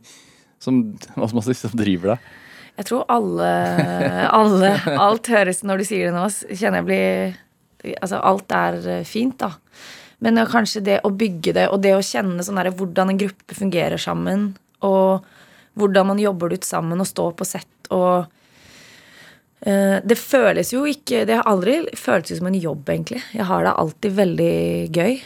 [0.60, 0.82] som,
[1.32, 2.32] skal som driver deg?
[2.80, 3.48] Jeg tror alle,
[4.32, 7.40] alle Alt høres når du sier det nå, kjenner jeg blir
[7.98, 9.56] Altså, alt er eh, fint, da.
[10.22, 13.18] Men er kanskje det å bygge det, og det å kjenne sånn der, hvordan en
[13.18, 14.52] gruppe fungerer sammen,
[14.86, 15.26] og
[15.82, 18.30] hvordan man jobber det ut sammen og står på sett og eh,
[19.62, 23.20] Det føles jo ikke Det har aldri føltes som en jobb, egentlig.
[23.30, 24.56] Jeg har det alltid veldig
[24.90, 25.20] gøy.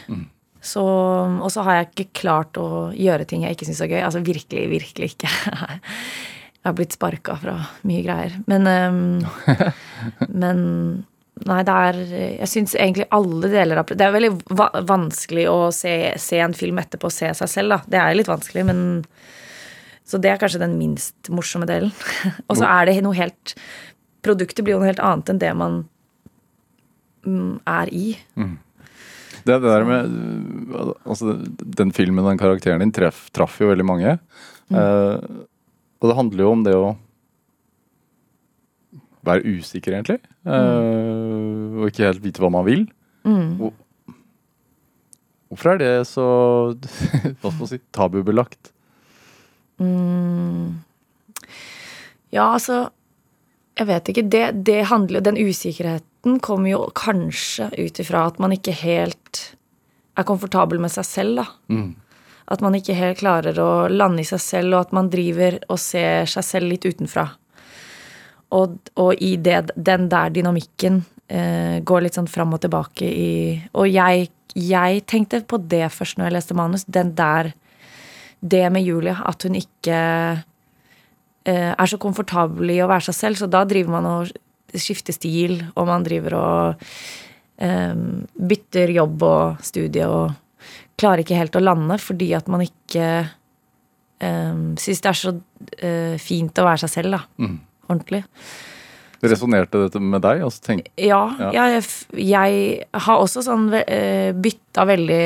[0.66, 4.00] Så, og så har jeg ikke klart å gjøre ting jeg ikke syns er gøy.
[4.02, 5.30] Altså virkelig, virkelig ikke.
[6.66, 7.52] Jeg har blitt sparka fra
[7.86, 8.32] mye greier.
[8.50, 9.76] Men um,
[10.42, 10.58] Men
[11.46, 11.98] Nei, det er
[12.40, 16.56] Jeg syns egentlig alle deler av Det er veldig va vanskelig å se, se en
[16.56, 17.78] film etterpå og se seg selv, da.
[17.92, 18.80] Det er litt vanskelig, men
[20.06, 21.92] Så det er kanskje den minst morsomme delen.
[22.48, 23.54] og så er det noe helt
[24.24, 25.80] Produktet blir jo noe helt annet enn det man
[27.26, 28.06] mm, er i.
[29.46, 30.14] Det, det der med
[31.06, 31.36] altså,
[31.78, 34.16] Den filmen, den karakteren din, treff, traff jo veldig mange.
[34.74, 35.16] Eh,
[35.96, 36.94] og det handler jo om det å
[39.26, 40.20] være usikker, egentlig.
[40.46, 42.86] Eh, og ikke helt vite hva man vil.
[43.26, 43.74] Og,
[45.46, 46.26] Hvorfor er det så
[47.40, 48.72] hva skal man si, tabubelagt?
[52.34, 52.88] Ja, altså
[53.76, 54.24] Jeg vet ikke.
[54.32, 59.42] Det, det handler Den usikkerheten kommer jo kanskje ut ifra at man ikke helt
[60.16, 61.46] er komfortabel med seg selv, da.
[62.48, 65.80] At man ikke helt klarer å lande i seg selv, og at man driver og
[65.82, 67.26] ser seg selv litt utenfra.
[68.56, 73.30] Og, og i det, den der dynamikken eh, går litt sånn fram og tilbake i
[73.74, 76.86] Og jeg, jeg tenkte på det først når jeg leste manus.
[76.86, 77.52] Den der
[78.40, 79.22] Det med Julia.
[79.26, 80.44] at hun ikke
[81.52, 84.32] er så komfortabel i å være seg selv, så da driver man og
[84.74, 86.86] skifter stil, og man driver og
[87.62, 87.94] eh,
[88.34, 90.34] bytter jobb og studie og
[90.96, 95.34] klarer ikke helt å lande fordi at man ikke eh, syns det er så
[95.78, 97.22] eh, fint å være seg selv, da.
[97.86, 98.24] Ordentlig.
[99.26, 100.42] Resonnerte dette med deg?
[100.44, 100.62] også?
[100.70, 101.50] tenk, Ja, Ja.
[101.54, 101.84] Jeg,
[102.20, 105.22] jeg har også sånn uh, bytta veldig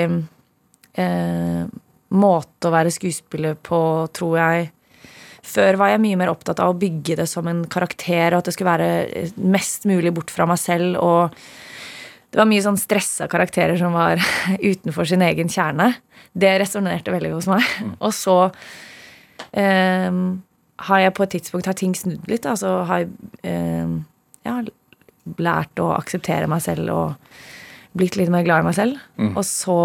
[1.00, 1.64] eh,
[2.10, 3.80] måte å være skuespiller på,
[4.14, 4.70] tror jeg.
[5.46, 8.50] Før var jeg mye mer opptatt av å bygge det som en karakter, og at
[8.50, 10.98] det skulle være eh, mest mulig bort fra meg selv.
[11.00, 11.36] Og
[12.30, 14.20] det var mye sånn stressa karakterer som var
[14.72, 15.94] utenfor sin egen kjerne.
[16.32, 17.64] Det resonnerte veldig hos meg.
[17.98, 18.36] Og så
[19.56, 20.20] eh,
[20.90, 22.46] har jeg på et tidspunkt har ting snudd litt.
[22.48, 23.10] Altså har jeg
[23.48, 23.96] eh,
[24.46, 24.60] ja,
[25.40, 27.40] lært å akseptere meg selv og
[27.96, 29.00] blitt litt mer glad i meg selv.
[29.32, 29.80] Og så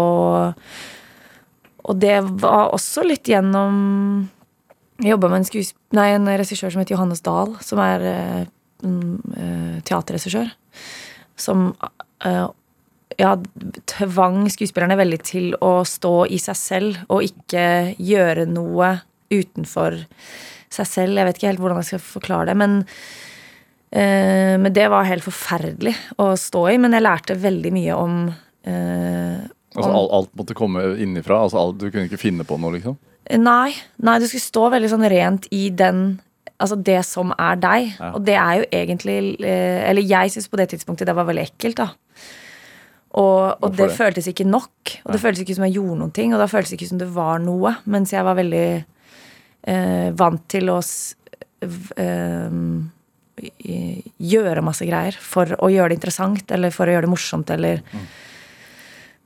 [1.86, 4.26] Og det var også litt gjennom
[5.02, 8.46] Jeg jobba med en, nei, en regissør som heter Johannes Dahl, som er eh,
[9.84, 10.48] teaterregissør.
[11.36, 11.68] Som
[12.24, 12.46] uh,
[13.20, 13.34] ja,
[13.92, 18.94] tvang skuespillerne veldig til å stå i seg selv og ikke gjøre noe
[19.32, 19.98] utenfor
[20.72, 21.18] seg selv.
[21.18, 25.24] Jeg vet ikke helt hvordan jeg skal forklare det, men uh, Men det var helt
[25.24, 26.78] forferdelig å stå i.
[26.80, 28.16] Men jeg lærte veldig mye om
[28.66, 31.36] Altså alt, alt måtte komme innifra?
[31.44, 32.96] Altså alt, du kunne ikke finne på noe, liksom?
[33.30, 33.72] Nei,
[34.06, 36.20] nei, du skulle stå veldig sånn rent i den
[36.56, 37.88] Altså det som er deg.
[38.00, 38.12] Ja.
[38.16, 41.42] Og det er jo egentlig eh, Eller jeg syns på det tidspunktet det var veldig
[41.50, 41.90] ekkelt, da.
[43.16, 43.96] Og, og det det?
[43.96, 44.94] føltes ikke nok.
[45.04, 46.32] Og det føltes ikke som jeg gjorde noen ting.
[46.32, 47.74] Og da føltes det ikke som det var noe.
[47.92, 48.64] Mens jeg var veldig
[49.68, 50.78] eh, vant til å
[53.68, 57.50] i- gjøre masse greier for å gjøre det interessant, eller for å gjøre det morsomt,
[57.52, 57.82] eller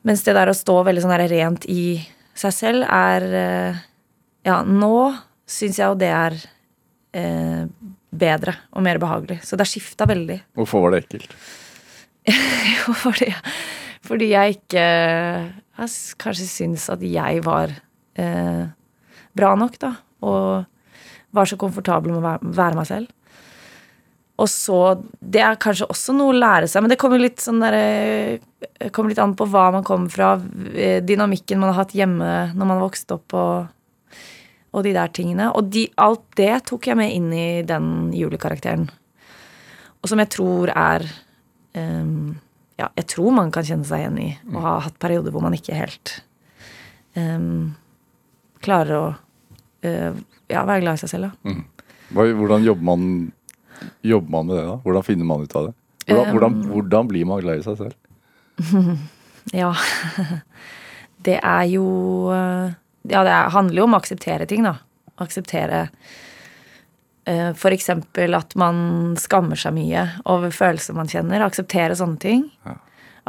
[0.02, 2.00] Mens det der å stå veldig sånn rent i
[2.40, 3.80] seg selv er eh,
[4.46, 4.92] Ja, nå
[5.50, 6.37] syns jeg jo det er
[7.16, 7.64] eh,
[8.11, 9.40] bedre og mer behagelig.
[9.44, 10.40] Så det har skifta veldig.
[10.59, 11.37] Hvorfor var det ekkelt?
[12.31, 13.31] Jo, fordi,
[14.07, 14.83] fordi jeg ikke
[15.81, 17.72] jeg kanskje syns at jeg var
[18.20, 18.66] eh,
[19.37, 19.94] bra nok, da.
[20.26, 20.66] Og
[21.33, 23.16] var så komfortabel med å være, være meg selv.
[24.40, 24.76] Og så
[25.20, 28.88] Det er kanskje også noe å lære seg, men det kommer litt sånn der, eh,
[28.90, 30.35] kommer litt an på hva man kommer fra.
[30.74, 33.68] eh, Dynamikken man har hatt hjemme når man har vokst opp, og,
[34.70, 35.50] og de der tingene.
[35.56, 38.87] Og de, alt det tok jeg med inn i den julekarakteren.
[40.00, 41.04] Og som jeg tror er
[41.76, 42.38] um,
[42.80, 45.52] Ja, jeg tror man kan kjenne seg igjen i å ha hatt perioder hvor man
[45.52, 46.14] ikke helt
[47.12, 47.74] um,
[48.64, 51.52] klarer å uh, ja, være glad i seg selv, da.
[51.52, 51.61] Mm.
[52.40, 53.04] hvordan jobber man,
[54.00, 54.78] jobber man med det, da?
[54.87, 55.76] Hvordan finner man ut av det?
[56.09, 58.96] Hvordan, Um, hvordan, hvordan blir man glad i seg selv?
[59.56, 59.70] Ja.
[61.24, 61.85] Det er jo
[62.33, 62.72] eh,
[63.08, 64.76] Ja, det er, handler jo om å akseptere ting, da.
[65.20, 65.86] Akseptere
[67.28, 71.44] eh, for eksempel at man skammer seg mye over følelser man kjenner.
[71.46, 72.44] Akseptere sånne ting.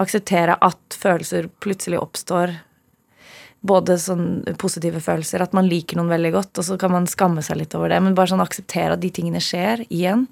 [0.01, 2.57] Akseptere at følelser plutselig oppstår.
[3.61, 7.43] Både sånn positive følelser, at man liker noen veldig godt, og så kan man skamme
[7.45, 7.99] seg litt over det.
[8.01, 10.25] Men bare sånn akseptere at de tingene skjer igjen.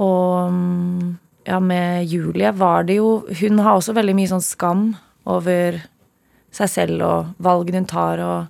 [0.00, 1.10] Og mm,
[1.44, 4.84] ja, med Julie var det jo Hun har også veldig mye sånn skam
[5.28, 5.80] over
[6.52, 8.46] seg selv og valgene hun tar, og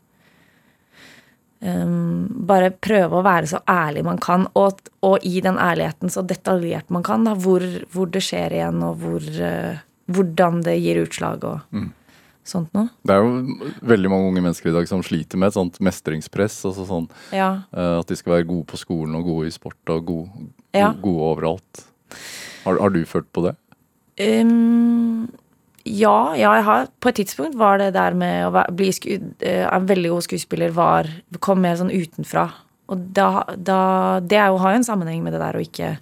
[1.62, 6.24] um, bare prøve å være så ærlig man kan, og, og i den ærligheten så
[6.26, 7.62] detaljert man kan, da, hvor,
[7.94, 11.82] hvor det skjer igjen, og hvor, uh, hvordan det gir utslag og
[12.42, 12.88] sånt noe.
[13.06, 16.56] Det er jo veldig mange unge mennesker i dag som sliter med et sånt mestringspress.
[16.66, 17.62] Altså sånn Ja.
[17.70, 20.88] eh, At de skal være gode på skolen og gode i sport og gode, Ja.
[20.92, 21.84] gode overalt.
[22.64, 23.54] Har, har du følt på det?
[24.18, 25.30] Ehm,
[25.84, 29.64] ja, ja, jeg har På et tidspunkt var det der med å bli sku, eh,
[29.66, 31.08] en veldig god skuespiller var
[31.42, 32.46] kom mer sånn utenfra.
[32.92, 35.96] Og da, da Det er jo, har jo en sammenheng med det der å ikke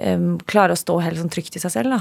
[0.00, 2.00] um, klare å stå helt sånn trygt i seg selv, da.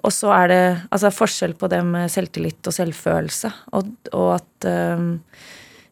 [0.00, 3.50] Og så er det altså forskjell på det med selvtillit og selvfølelse.
[3.76, 5.10] Og, og at um,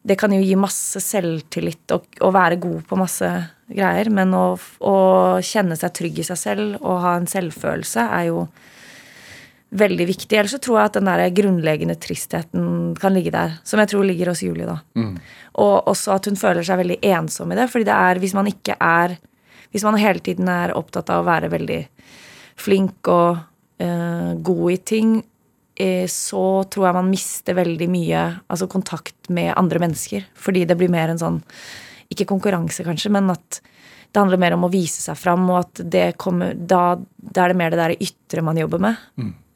[0.09, 3.29] det kan jo gi masse selvtillit og, og være god på masse
[3.69, 4.47] greier, men å,
[4.81, 4.97] å
[5.45, 8.47] kjenne seg trygg i seg selv og ha en selvfølelse er jo
[9.71, 10.37] veldig viktig.
[10.39, 14.07] Ellers så tror jeg at den der grunnleggende tristheten kan ligge der, som jeg tror
[14.09, 14.79] ligger hos Julie, da.
[15.61, 18.47] Og også at hun føler seg veldig ensom i det, fordi det er hvis man
[18.47, 19.19] ikke er
[19.69, 21.83] Hvis man hele tiden er opptatt av å være veldig
[22.57, 23.37] flink og
[23.77, 25.11] eh, god i ting,
[25.77, 30.25] eh, så tror jeg man mister veldig mye altså kontakt med andre mennesker.
[30.33, 31.43] Fordi det blir mer en sånn
[32.09, 33.61] Ikke konkurranse, kanskje, men at
[34.13, 37.53] det handler mer om å vise seg fram, og at det kommer Da, da er
[37.53, 39.03] det mer det der ytre man jobber med.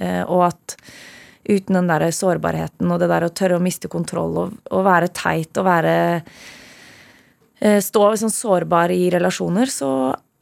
[0.03, 0.77] Eh, og at
[1.49, 5.09] uten den der sårbarheten og det der å tørre å miste kontroll og, og være
[5.17, 5.95] teit og være
[7.61, 9.91] eh, Stå sånn sårbar i relasjoner, så,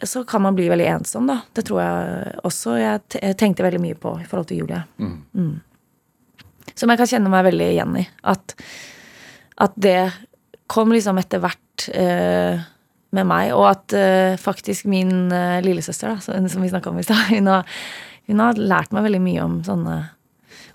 [0.02, 1.40] så kan man bli veldig ensom, da.
[1.52, 4.80] Det tror jeg også jeg tenkte veldig mye på i forhold til Julie.
[4.98, 5.60] Mm.
[6.74, 8.06] Som jeg kan kjenne meg veldig igjen i.
[8.32, 8.56] At,
[9.60, 9.98] at det
[10.70, 12.62] kom liksom etter hvert eh,
[13.16, 17.00] med meg, og at uh, faktisk min uh, lillesøster, da, som, som vi snakka om
[17.00, 17.50] i stad, hun,
[18.30, 20.00] hun har lært meg veldig mye om sånne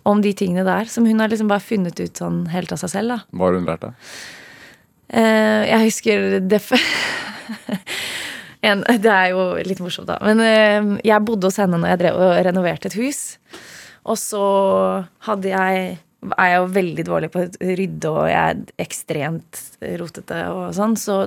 [0.06, 2.91] om de tingene der, som hun har liksom bare funnet ut sånn helt av seg
[2.91, 3.15] selv.
[3.15, 3.21] da.
[3.34, 4.12] Hva har hun lært deg?
[5.15, 6.76] Uh, jeg husker det f-
[8.69, 10.19] en, Det er jo litt morsomt, da.
[10.21, 13.24] Men jeg bodde hos henne når jeg drev og renoverte et hus.
[14.06, 14.45] Og så
[15.26, 15.86] hadde jeg
[16.34, 19.62] er jeg jo veldig dårlig på å rydde, og jeg er ekstremt
[20.00, 20.95] rotete og sånn.
[20.98, 21.17] Så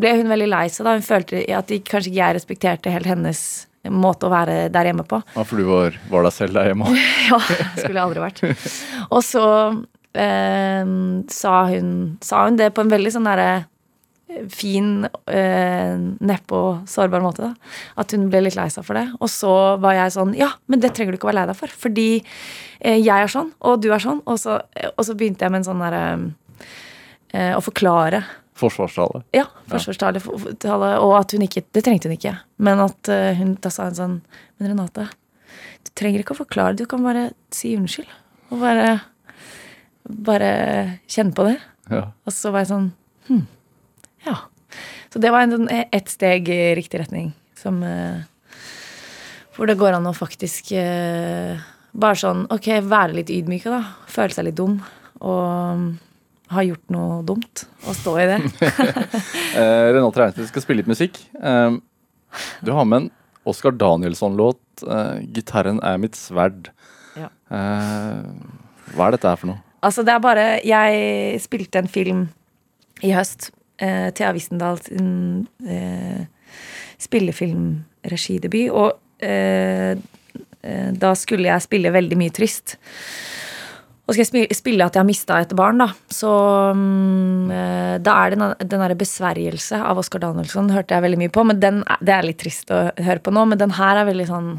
[0.00, 0.96] ble hun veldig lei seg da.
[0.98, 3.42] Hun følte at de, kanskje ikke jeg respekterte helt hennes
[3.88, 5.22] måte å være der hjemme på.
[5.36, 6.90] Ja, for du var, var deg selv der hjemme?
[7.30, 7.38] Ja,
[7.78, 8.42] skulle jeg aldri vært.
[9.08, 9.44] Og så
[10.18, 10.94] eh,
[11.32, 11.92] sa, hun,
[12.24, 13.50] sa hun det på en veldig sånn derre
[14.50, 15.98] fin, eh,
[16.50, 17.42] og sårbar måte.
[17.42, 17.54] da.
[17.96, 19.06] At hun ble litt lei seg for det.
[19.20, 21.58] Og så var jeg sånn Ja, men det trenger du ikke å være lei deg
[21.58, 21.68] for.
[21.68, 22.08] Fordi
[22.80, 24.22] eh, jeg er sånn, og du er sånn.
[24.26, 24.60] Og så,
[24.94, 26.04] og så begynte jeg med en sånn derre
[27.32, 28.24] eh, Å forklare.
[28.58, 29.22] Forsvarstale?
[29.32, 32.34] Ja, forsvarstale, for- tale, og at hun ikke Det trengte hun ikke.
[32.58, 34.16] Men at eh, hun, da sa hun sånn
[34.58, 35.06] Men Renate,
[35.84, 38.08] Du trenger ikke å forklare, du kan bare si unnskyld.
[38.50, 39.00] Og bare
[40.04, 41.58] Bare kjenne på det.
[41.90, 42.08] Ja.
[42.26, 42.90] Og så var jeg sånn
[43.30, 43.44] Hm.
[44.26, 44.34] Ja.
[45.12, 47.32] Så det var en, sånn, ett steg i riktig retning.
[47.58, 48.22] Som eh,
[49.56, 51.58] Hvor det går an å faktisk eh,
[51.92, 53.82] bare sånn Ok, være litt ydmyke, da.
[54.10, 54.78] Føle seg litt dum.
[55.20, 55.94] Og
[56.50, 57.64] mm, ha gjort noe dumt.
[57.86, 58.40] Og stå i det.
[59.50, 61.16] Eh, Renate Reinsve skal spille litt musikk.
[61.42, 61.72] Eh,
[62.62, 63.08] du har med en
[63.50, 64.82] Oskar Danielsson-låt.
[64.86, 66.70] Eh, 'Gitarren er mitt sverd'.
[67.16, 67.28] Ja.
[67.50, 68.22] Eh,
[68.94, 69.62] hva er dette her for noe?
[69.82, 72.28] Altså, det er bare Jeg spilte en film
[73.02, 73.50] i høst.
[73.78, 76.26] Eh, Thea Wistendal sin eh,
[76.98, 78.70] spillefilmregidebut.
[78.70, 78.98] Og
[81.00, 82.76] da skulle jeg spille veldig mye trist.
[84.10, 85.86] Og skal jeg spille, at jeg har mista et barn, da.
[86.10, 86.26] Så
[86.74, 91.20] mm, eh, da er det den, den derre 'Besvergelse' av Oskar Danielsson hørte jeg veldig
[91.20, 91.44] mye på.
[91.46, 94.26] Men den, det er litt trist å høre på nå, men den her er veldig
[94.26, 94.50] sånn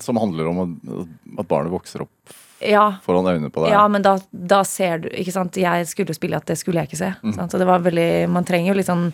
[0.00, 3.00] Som handler om at- barnet vokser opp Ja.
[3.04, 3.72] foran øynene på deg.
[3.74, 6.88] Ja, men da, da ser du Ikke sant, jeg skulle spille at det skulle jeg
[6.92, 7.10] ikke se.
[7.34, 7.50] Sant?
[7.50, 9.12] Så det var veldig Man trenger jo litt sånn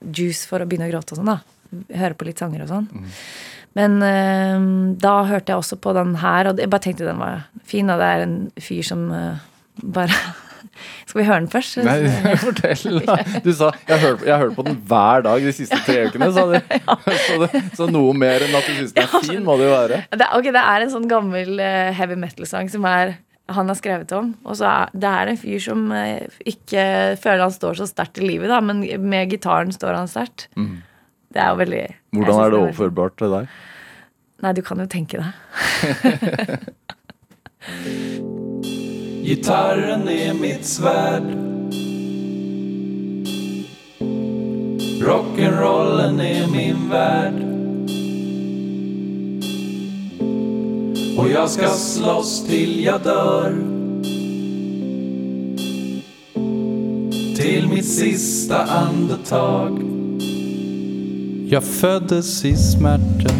[0.00, 1.38] juice for å begynne å gråte og sånn, da.
[1.94, 2.88] Høre på litt sanger og sånn.
[3.76, 7.46] Men uh, da hørte jeg også på den her, og jeg bare tenkte den var
[7.68, 7.92] fin.
[7.92, 9.46] Og det er en fyr som uh,
[9.82, 10.16] bare
[11.06, 11.78] Skal vi høre den først?
[11.86, 12.08] Nei,
[12.42, 12.98] fortell.
[13.06, 13.16] da.
[13.44, 16.46] Du sa jeg har, hørt, hørt på den hver dag de siste tre ukene, sa
[16.50, 16.56] du.
[17.26, 19.72] Så, det, så noe mer enn at du syns den er fin, må det jo
[19.72, 20.00] være.
[20.12, 23.16] Det, ok, det er en sånn gammel eh, heavy metal-sang som er
[23.52, 24.32] han har skrevet om.
[24.44, 25.84] Og så er det er en fyr som
[26.50, 26.84] ikke
[27.22, 30.48] føler han står så sterkt i livet, da, men med gitaren står han sterkt.
[31.36, 31.80] Det er jo veldig.
[32.16, 33.44] Hvordan er det overførbart til deg?
[34.40, 35.32] Nei, du kan jo tenke deg.
[39.26, 41.28] Gitarren er mitt sverd.
[45.04, 47.36] Rock'n'rollen er min verd.
[51.20, 53.52] Og jeg skal slåss til jeg dør.
[57.36, 59.95] Til mitt siste andetag
[61.48, 63.34] Jag föddes i smärta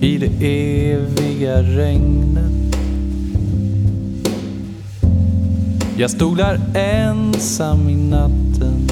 [0.00, 2.76] i det eviga regnet.
[5.98, 8.88] Jag stod där ensam i natten.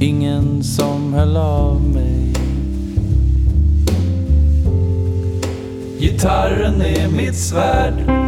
[0.00, 2.32] Ingen som höll av mig.
[5.98, 8.25] Gitarren är mitt svärd.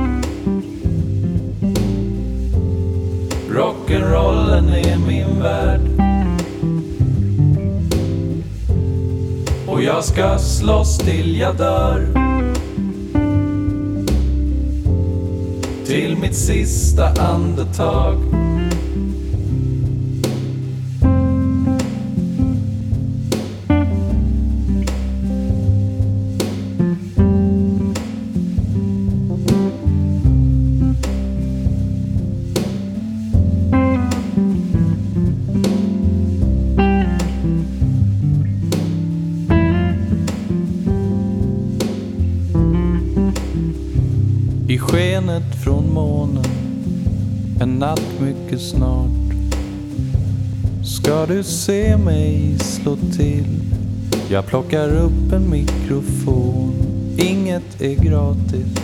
[3.59, 5.81] Rock'n'rollen är min värld.
[9.67, 12.07] Och jag ska slåss till jag dör
[15.87, 18.17] Till mitt sista andetag
[48.29, 49.11] mycket snart.
[50.85, 53.47] Ska du se mig slå till?
[54.31, 56.75] Jag plockar upp en mikrofon.
[57.19, 58.79] Inget är gratis.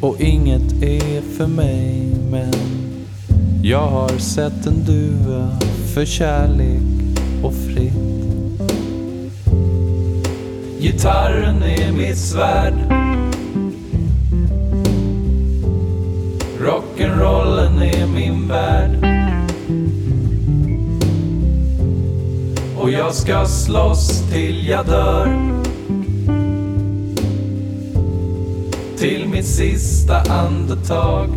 [0.00, 2.54] Och inget är för mig Men
[3.62, 5.58] jag har sett en duva
[5.94, 7.92] för kärlek och fritt.
[10.80, 13.03] Gitarren är mitt svärd
[23.14, 25.26] jag ska slåss till jag dör
[28.96, 31.28] Till mitt sista andetag.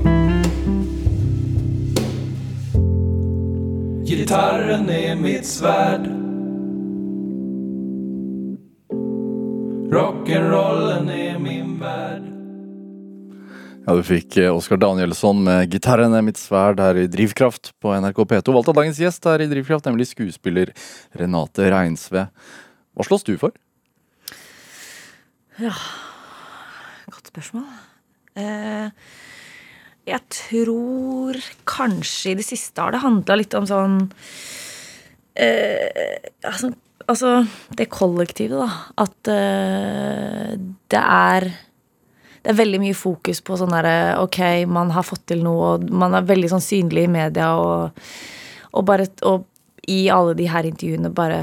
[4.05, 6.07] Gitarren är mitt svärd
[9.91, 10.66] Rock'n'rollen
[13.87, 17.93] Ja, Du fikk eh, Oskar Danielsson med 'Gitarren er mitt sverd' her i Drivkraft på
[17.95, 18.51] NRK P2.
[18.51, 20.73] Valgt av dagens gjest her i Drivkraft, nemlig skuespiller
[21.15, 22.25] Renate Reinsve.
[22.91, 23.55] Hva slåss du for?
[25.55, 25.71] Ja
[27.07, 27.63] Godt spørsmål.
[28.35, 28.91] Eh,
[30.11, 33.95] jeg tror kanskje i det siste har det handla litt om sånn
[35.39, 36.73] eh, altså,
[37.07, 37.31] altså
[37.79, 38.67] det kollektive, da.
[38.99, 40.59] At eh,
[40.91, 41.47] det er
[42.47, 44.37] Det er veldig mye fokus på sånn derre Ok,
[44.71, 47.99] man har fått til noe, og man er veldig sånn synlig i media, og,
[48.71, 49.43] og bare Og
[49.91, 51.41] i alle de her intervjuene bare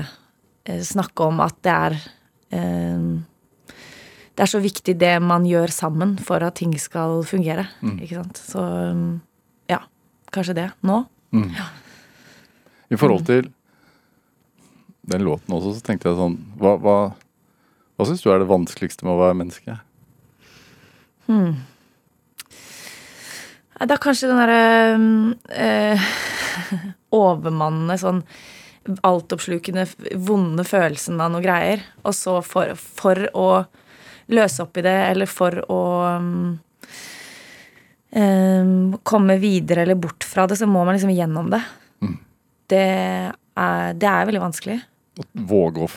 [0.64, 1.98] eh, snakke om at det er
[2.56, 3.04] eh,
[4.32, 7.68] Det er så viktig det man gjør sammen for at ting skal fungere.
[8.00, 8.40] Ikke sant.
[8.40, 9.20] Så um,
[9.70, 9.84] ja,
[10.32, 10.68] kanskje det.
[10.82, 11.04] Nå.
[12.90, 13.52] I forhold til
[15.12, 16.98] den låten også, så tenkte jeg sånn Hva, hva,
[17.94, 19.78] hva syns du er det vanskeligste med å være menneske?
[21.28, 21.54] Nei,
[23.88, 24.64] Det er kanskje den derre
[25.50, 26.00] eh,
[27.24, 28.20] overmannende sånn
[29.04, 29.86] altoppslukende,
[30.20, 31.80] vonde følelsen av noe greier.
[32.04, 33.48] Og så for, for å
[34.34, 35.80] løse opp i det, eller for å
[36.20, 36.58] um,
[39.02, 41.62] komme videre eller bort fra det, så må man liksom gjennom det.
[42.68, 42.84] Det,
[43.56, 44.78] er, det er veldig vanskelig.
[45.48, 45.88] Våge å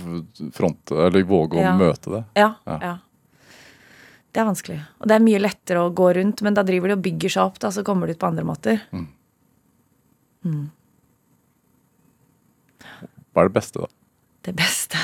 [0.53, 1.73] fronte, eller våge å Ja.
[1.79, 2.23] møte det?
[2.39, 2.77] Ja, Ja.
[2.81, 2.95] ja.
[4.37, 4.75] Det er vanskelig.
[5.01, 7.47] Og det er mye lettere å gå rundt, men da driver de og bygger seg
[7.49, 8.83] opp, da, så kommer de ut på andre måter.
[13.33, 13.89] Hva er det beste, da?
[14.45, 15.01] Det beste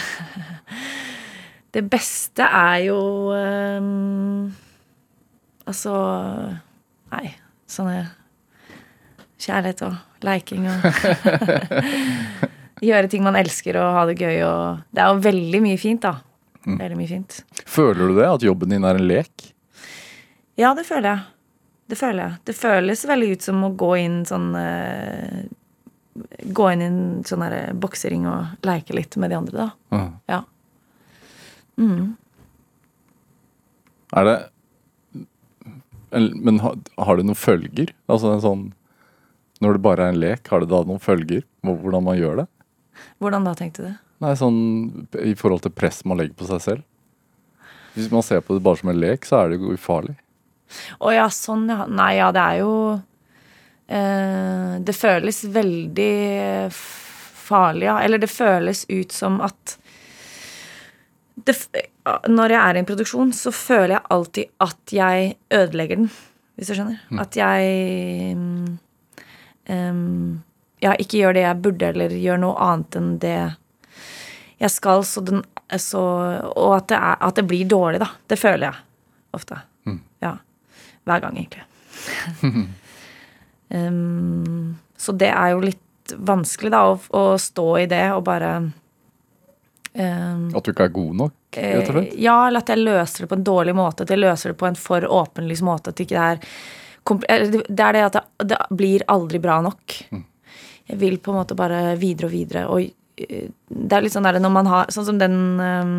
[1.73, 2.99] Det beste er jo
[3.33, 4.53] um,
[5.65, 5.95] Altså
[7.11, 7.33] Nei,
[7.65, 8.05] sånne
[9.41, 10.85] Kjærlighet og leiking og
[12.87, 16.05] Gjøre ting man elsker og ha det gøy og Det er jo veldig mye fint,
[16.05, 16.13] da.
[16.65, 17.41] Veldig mye fint.
[17.67, 18.29] Føler du det?
[18.29, 19.49] At jobben din er en lek?
[20.59, 21.25] Ja, det føler jeg.
[21.91, 22.39] Det føler jeg.
[22.47, 25.43] Det føles veldig ut som å gå inn sånn uh,
[26.43, 30.01] Gå inn i en sånn der boksering og leke litt med de andre, da.
[30.29, 30.39] Ja.
[31.81, 32.13] Mm.
[34.13, 34.35] Er det
[36.13, 37.95] Men har, har det noen følger?
[38.05, 38.63] Altså en sånn
[39.57, 41.41] Når det bare er en lek, har det da noen følger?
[41.65, 42.47] Hvordan man gjør det?
[43.23, 44.02] Hvordan da, tenkte du?
[44.23, 44.59] Nei, sånn
[45.19, 46.83] i forhold til press man legger på seg selv.
[47.93, 50.15] Hvis man ser på det bare som en lek, så er det jo ufarlig.
[51.03, 51.83] Å ja, sånn, ja.
[51.91, 52.73] Nei, ja, det er jo
[53.85, 56.15] eh, Det føles veldig
[56.73, 57.99] farlig, ja.
[58.01, 59.77] Eller det føles ut som at
[61.35, 61.57] det,
[62.29, 66.09] Når jeg er i en produksjon, så føler jeg alltid at jeg ødelegger den.
[66.55, 67.01] Hvis du skjønner.
[67.21, 68.33] At jeg
[69.69, 70.41] um,
[70.83, 73.37] Ja, ikke gjør det jeg burde, eller gjør noe annet enn det
[74.63, 75.43] jeg skal, så den
[75.79, 76.01] så,
[76.53, 78.09] Og at det, er, at det blir dårlig, da.
[78.29, 78.75] Det føler jeg
[79.33, 79.57] ofte.
[80.21, 80.35] Ja.
[81.03, 81.63] Hver gang, egentlig.
[83.73, 88.51] um, så det er jo litt vanskelig, da, å, å stå i det og bare
[88.59, 92.13] um, At du ikke er god nok, rett og slett.
[92.13, 94.05] Eh, Ja, eller at jeg løser det på en dårlig måte.
[94.05, 95.91] At jeg løser det på en for åpenlys måte.
[95.91, 96.43] At det ikke er
[97.03, 99.95] det er det at det, det blir aldri bra nok.
[100.87, 102.61] Jeg vil på en måte bare videre og videre.
[102.71, 105.97] Og det er litt sånn der når man har Sånn som den um,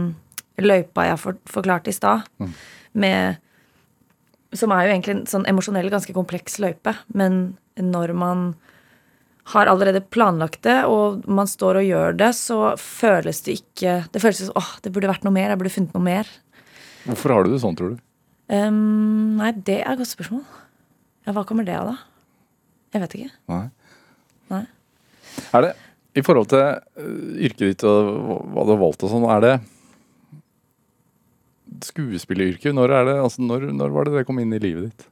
[0.58, 2.26] løypa jeg for, forklarte i stad,
[2.92, 3.36] med
[4.54, 8.44] Som er jo egentlig en sånn emosjonell ganske kompleks løype, men når man
[9.52, 14.22] har allerede planlagt det, og man står og gjør det, så føles det ikke Det
[14.22, 15.50] føles som åh, det burde vært noe mer.
[15.52, 16.30] Jeg burde funnet noe mer.
[17.04, 18.02] Hvorfor har du det sånn, tror du?
[18.48, 20.44] Um, nei, det er et godt spørsmål.
[21.26, 21.96] Ja, hva kommer det av, da?
[22.94, 23.32] Jeg vet ikke.
[23.50, 23.64] Nei.
[24.52, 24.64] Nei.
[25.56, 25.70] Er det,
[26.14, 26.62] i forhold til
[27.00, 28.10] øh, yrket ditt og
[28.54, 29.54] hva- du har valgt og sånn, er det
[31.84, 32.74] skuespilleryrket?
[32.76, 35.08] Når, er det, altså når, når var det det kom inn i livet ditt?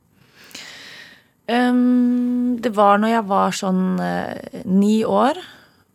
[1.53, 5.41] Um, det var når jeg var sånn uh, ni år.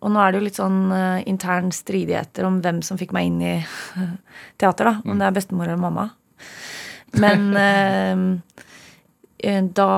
[0.03, 3.31] Og nå er det jo litt sånn uh, intern stridigheter om hvem som fikk meg
[3.31, 3.55] inn i
[4.59, 4.95] teater, da.
[5.07, 6.09] Om det er bestemor eller mamma.
[7.17, 8.25] Men ehm,
[9.39, 9.91] eh, da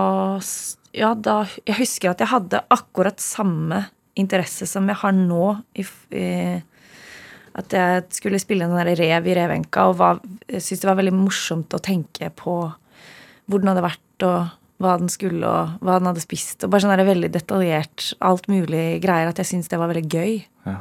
[0.94, 3.88] Ja, da Jeg husker at jeg hadde akkurat samme
[4.20, 5.46] interesse som jeg har nå
[5.80, 6.28] i, i
[7.60, 11.76] at jeg skulle spille en rev i revenka, og jeg syntes det var veldig morsomt
[11.76, 12.62] å tenke på
[13.50, 16.64] hvor den hadde vært, og hva den skulle, og hva den hadde spist.
[16.64, 19.32] Og bare sånn veldig detaljert alt mulig greier.
[19.32, 20.38] At jeg syntes det var veldig gøy.
[20.70, 20.78] Ja.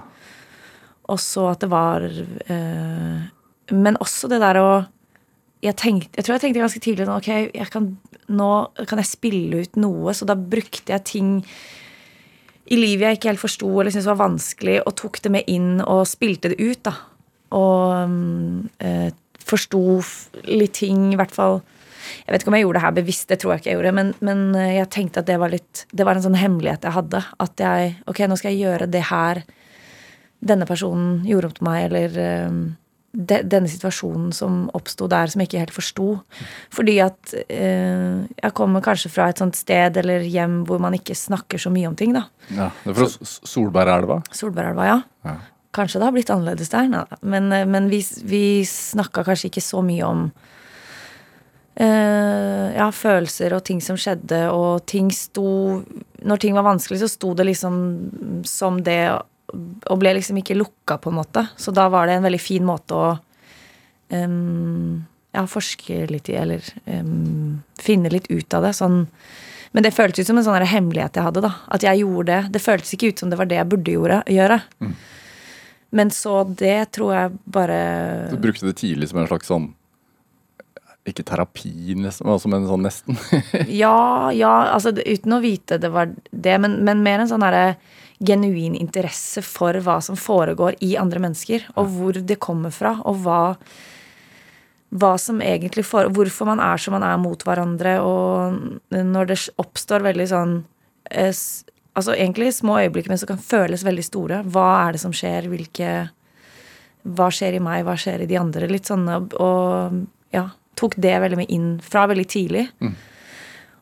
[1.09, 3.27] Og så at det var eh,
[3.73, 4.69] Men også det der å
[5.65, 7.87] jeg, tenkte, jeg tror jeg tenkte ganske tidlig sånn, ok, kan,
[8.31, 8.51] nå
[8.87, 11.33] kan jeg spille ut noe, så da brukte jeg ting
[12.69, 15.79] i livet jeg ikke helt forsto eller syntes var vanskelig, og tok det med inn
[15.85, 16.83] og spilte det ut.
[16.89, 16.95] da.
[17.57, 19.11] Og eh,
[19.49, 19.83] forsto
[20.45, 21.63] litt ting, i hvert fall
[22.09, 23.95] Jeg vet ikke om jeg gjorde det her bevisst, det tror jeg ikke jeg gjorde,
[23.97, 26.97] men, men eh, jeg tenkte at det var litt Det var en sånn hemmelighet jeg
[26.97, 27.23] hadde.
[27.41, 29.43] At jeg Ok, nå skal jeg gjøre det her
[30.39, 32.61] denne personen gjorde opp til meg, eller um,
[33.19, 36.09] de, denne situasjonen som oppsto der, som jeg ikke helt forsto.
[36.75, 41.17] Fordi at eh, jeg kommer kanskje fra et sånt sted eller hjem hvor man ikke
[41.19, 42.29] snakker så mye om ting, da.
[42.55, 43.09] Ja, det er fra
[43.53, 44.21] Solbergelva.
[44.35, 44.99] Solbergelva, ja.
[45.27, 45.39] Ja.
[45.75, 46.87] Kanskje det har blitt annerledes der.
[46.93, 50.29] Nei, men, eh, men vi, vi snakka kanskje ikke så mye om
[51.79, 55.83] eh, ja, følelser og ting som skjedde, og ting sto
[56.19, 57.75] Når ting var vanskelig, så sto det liksom
[58.47, 59.03] som det,
[59.53, 61.47] og ble liksom ikke lukka, på en måte.
[61.57, 63.11] Så da var det en veldig fin måte å
[64.13, 68.75] um, ja, forske litt i, eller um, finne litt ut av det.
[68.77, 69.07] Sånn
[69.77, 71.43] men det føltes ut som en sånn hemmelighet jeg hadde.
[71.45, 72.53] da At jeg gjorde det.
[72.55, 74.57] Det føltes ikke ut som det var det jeg burde gjorde, gjøre.
[75.91, 77.77] Men så det tror jeg bare
[78.33, 79.71] Du brukte det tidlig som en slags sånn
[81.09, 83.21] Ikke terapi, nesten, men som en sånn nesten.
[83.83, 87.79] Ja, ja, altså uten å vite det var det, men, men mer en sånn derre
[88.19, 93.23] genuin interesse for hva som foregår i andre mennesker, og hvor det kommer fra, og
[93.25, 93.41] hva
[94.89, 99.37] hva som egentlig for, Hvorfor man er som man er mot hverandre, og når det
[99.61, 100.55] oppstår veldig sånn
[101.11, 101.35] eh,
[101.99, 104.37] Altså egentlig små øyeblikk, men som kan føles veldig store.
[104.47, 105.49] Hva er det som skjer?
[105.51, 105.89] Hvilke
[107.03, 107.83] Hva skjer i meg?
[107.89, 108.69] Hva skjer i de andre?
[108.71, 109.97] Litt sånn og,
[110.31, 110.45] ja,
[110.79, 112.69] tok det veldig med inn fra veldig tidlig.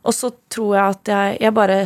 [0.06, 1.78] Og så tror jeg at jeg, jeg bare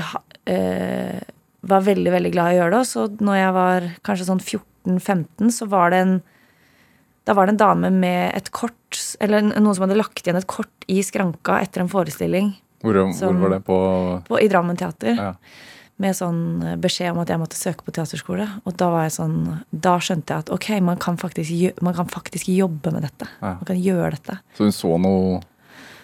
[0.47, 1.19] eh,
[1.63, 2.81] var veldig, veldig glad i å gjøre det.
[2.85, 6.21] Og så når jeg var kanskje sånn 14-15, så var det en
[7.29, 10.47] da var det en dame med et kort, eller noen som hadde lagt igjen et
[10.51, 12.49] kort i skranka etter en forestilling
[12.81, 13.59] Hvor, hvor var det?
[13.67, 13.77] På
[14.27, 15.15] på, i Drammen teater.
[15.21, 15.35] ja.
[16.01, 18.47] Med sånn eh, beskjed om at jeg måtte søke på teaterskole.
[18.65, 19.35] Og da var jeg sånn,
[19.69, 23.29] da skjønte jeg at ok, man kan faktisk, man kan faktisk jobbe med dette.
[23.43, 23.51] Ja.
[23.61, 24.39] Man kan gjøre dette.
[24.57, 25.43] Så hun så noe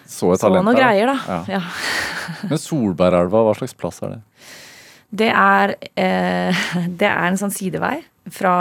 [0.05, 1.17] Så et Så talent noe der, greier, da.
[1.49, 1.57] Ja.
[1.57, 2.43] Ja.
[2.51, 4.21] Men Solbergelva, hva slags plass er det?
[5.09, 6.67] Det er, eh,
[6.99, 8.01] det er en sånn sidevei
[8.33, 8.53] fra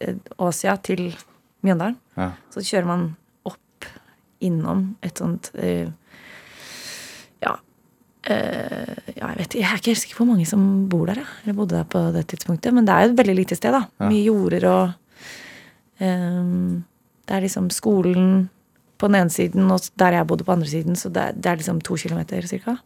[0.00, 1.08] eh, Åsia til
[1.64, 1.96] Mjøndalen.
[2.18, 2.32] Ja.
[2.52, 3.04] Så kjører man
[3.48, 3.88] opp
[4.44, 5.88] innom et sånt eh,
[7.42, 7.56] Ja.
[8.28, 11.22] Eh, ja, jeg vet jeg er ikke helt sikker på hvor mange som bor der.
[11.22, 11.28] Ja.
[11.44, 12.74] Eller bodde der på det tidspunktet.
[12.74, 13.72] Men det er jo et veldig lite sted.
[13.72, 13.86] da.
[14.02, 14.10] Ja.
[14.10, 14.82] Mye jorder og
[16.02, 16.82] eh,
[17.22, 18.50] Det er liksom skolen
[18.98, 20.98] på den ene siden og der jeg bodde på andre siden.
[20.98, 22.76] Så det det er liksom to kilometer cirka.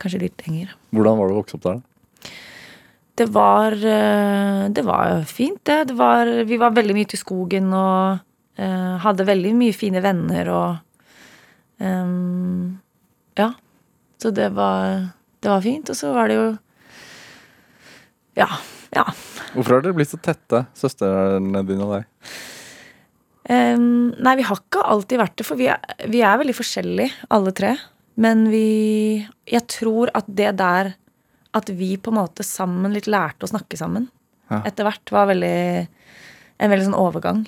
[0.00, 0.74] Kanskje litt lenger.
[0.96, 1.78] Hvordan var det å vokse opp der?
[1.78, 1.89] da?
[3.20, 5.84] Det var, eh, det var fint, det.
[5.90, 8.20] det var, vi var veldig mye ute i skogen og
[8.56, 10.70] eh, hadde veldig mye fine venner og
[11.84, 12.78] um,
[13.36, 13.52] Ja.
[14.20, 15.10] Så det var,
[15.40, 15.88] det var fint.
[15.88, 16.48] Og så var det jo
[18.40, 18.48] Ja.
[18.90, 19.04] Ja.
[19.54, 22.08] Hvorfor har dere blitt så tette, søstrene dine og deg?
[23.50, 27.26] Um, nei, vi har ikke alltid vært det, for vi er, vi er veldig forskjellige,
[27.34, 27.74] alle tre.
[28.20, 30.94] Men vi Jeg tror at det der
[31.56, 34.08] At vi på en måte sammen litt lærte å snakke sammen
[34.50, 34.62] Ja.
[34.66, 35.88] etter hvert, var veldig
[36.60, 37.46] en veldig sånn overgang.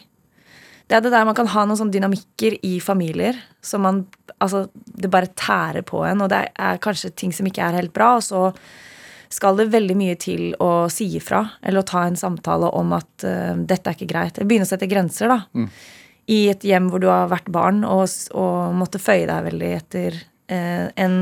[0.89, 4.07] Det er det der man kan ha noen sånne dynamikker i familier som man
[4.43, 7.93] Altså, det bare tærer på en, og det er kanskje ting som ikke er helt
[7.95, 8.49] bra, og så
[9.31, 13.23] skal det veldig mye til å si ifra, eller å ta en samtale om at
[13.23, 14.41] uh, dette er ikke greit.
[14.43, 15.69] Begynne å sette grenser, da.
[16.27, 20.19] I et hjem hvor du har vært barn og, og måtte føye deg veldig etter
[20.19, 21.17] uh, en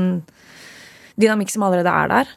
[1.21, 2.33] dynamikk som allerede er der.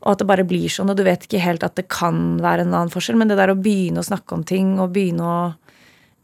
[0.00, 2.64] Og at det bare blir sånn, og du vet ikke helt at det kan være
[2.64, 5.40] en annen forskjell, men det der å begynne å snakke om ting og begynne å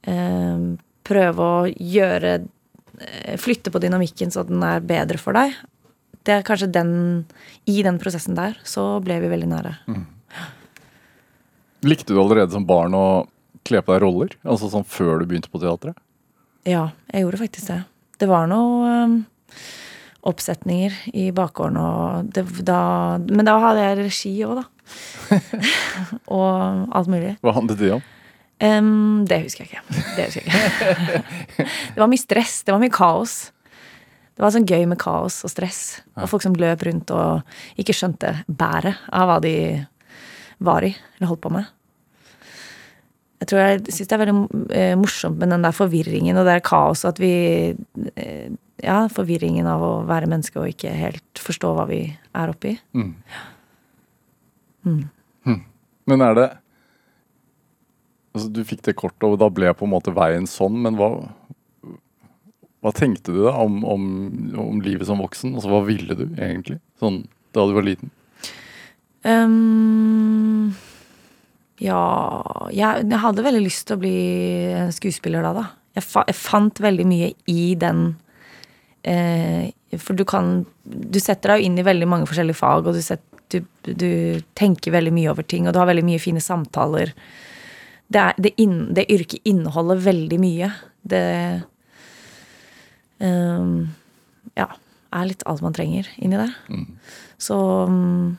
[0.09, 0.67] eh,
[1.07, 5.53] prøve å gjøre eh, Flytte på dynamikken så den er bedre for deg.
[6.27, 6.93] Det er kanskje den
[7.71, 9.75] I den prosessen der så ble vi veldig nære.
[11.87, 13.07] Likte du allerede som barn å
[13.67, 14.33] kle på deg roller?
[14.43, 15.99] Altså sånn før du begynte på teatret?
[16.67, 17.83] Ja, jeg gjorde faktisk det.
[18.19, 19.21] Det var noen
[20.27, 22.81] oppsetninger i bakgården og det, da,
[23.29, 25.41] Men da hadde jeg regi òg, da.
[26.37, 27.37] og alt mulig.
[27.45, 28.05] Hva handlet det om?
[28.57, 30.03] Um, det husker jeg ikke.
[30.17, 31.67] Det husker jeg ikke.
[31.95, 32.63] det var mye stress.
[32.65, 33.37] Det var mye kaos.
[34.37, 35.83] Det var sånn gøy med kaos og stress.
[36.17, 39.57] Og folk som løp rundt og ikke skjønte bæret av hva de
[40.65, 41.73] var i eller holdt på med.
[43.41, 46.57] Jeg tror jeg syns det er veldig eh, morsomt med den der forvirringen og det
[46.57, 47.33] der kaoset at vi
[48.17, 48.55] eh,
[48.85, 52.01] Ja, forvirringen av å være menneske og ikke helt forstå hva vi
[52.37, 52.75] er oppi.
[56.07, 56.49] Men er det
[58.37, 61.09] Altså, du fikk det kortet, og da ble på en måte veien sånn, men hva
[62.85, 64.03] Hva tenkte du da om, om,
[64.61, 65.55] om livet som voksen?
[65.57, 67.23] Altså, hva ville du egentlig, sånn
[67.57, 68.13] da du var liten?
[69.25, 70.77] Um,
[71.83, 72.03] ja
[72.71, 74.19] jeg, jeg hadde veldig lyst til å bli
[74.95, 75.65] skuespiller da, da.
[75.97, 78.05] Jeg, fa jeg fant veldig mye i den
[79.07, 83.03] For du kan Du setter deg jo inn i veldig mange forskjellige fag, og du,
[83.05, 83.23] set,
[83.55, 87.13] du, du tenker veldig mye over ting, og du har veldig mye fine samtaler.
[88.07, 90.73] Det, er, det, inn, det yrket inneholder veldig mye.
[91.07, 91.23] Det
[93.23, 93.95] um,
[94.59, 94.73] Ja.
[95.17, 96.51] Er litt alt man trenger inni der.
[97.41, 97.57] Så
[97.89, 98.35] um,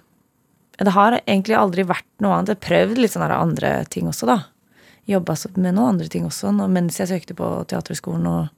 [0.78, 2.52] det har egentlig aldri vært noe annet.
[2.52, 4.36] Jeg har prøvd litt sånne andre ting også, da.
[5.10, 8.50] Jobba med noen andre ting også mens jeg søkte på teaterskolen og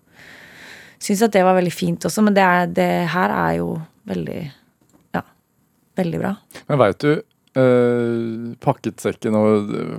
[1.00, 3.74] syns at det var veldig fint også, men det, er, det her er jo
[4.10, 4.40] veldig
[5.16, 5.24] Ja,
[6.00, 6.34] veldig bra.
[6.70, 9.94] Men veit du øh, Pakket sekken og eh,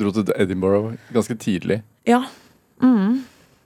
[0.00, 1.82] dro til Edinburgh ganske tidlig.
[2.08, 2.24] Ja.
[2.82, 3.22] Mm.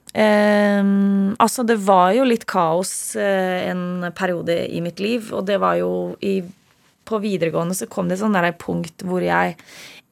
[0.09, 5.59] Um, altså, det var jo litt kaos uh, en periode i mitt liv, og det
[5.61, 5.91] var jo
[6.25, 6.39] i
[7.05, 9.55] På videregående så kom det et sånn der punkt hvor jeg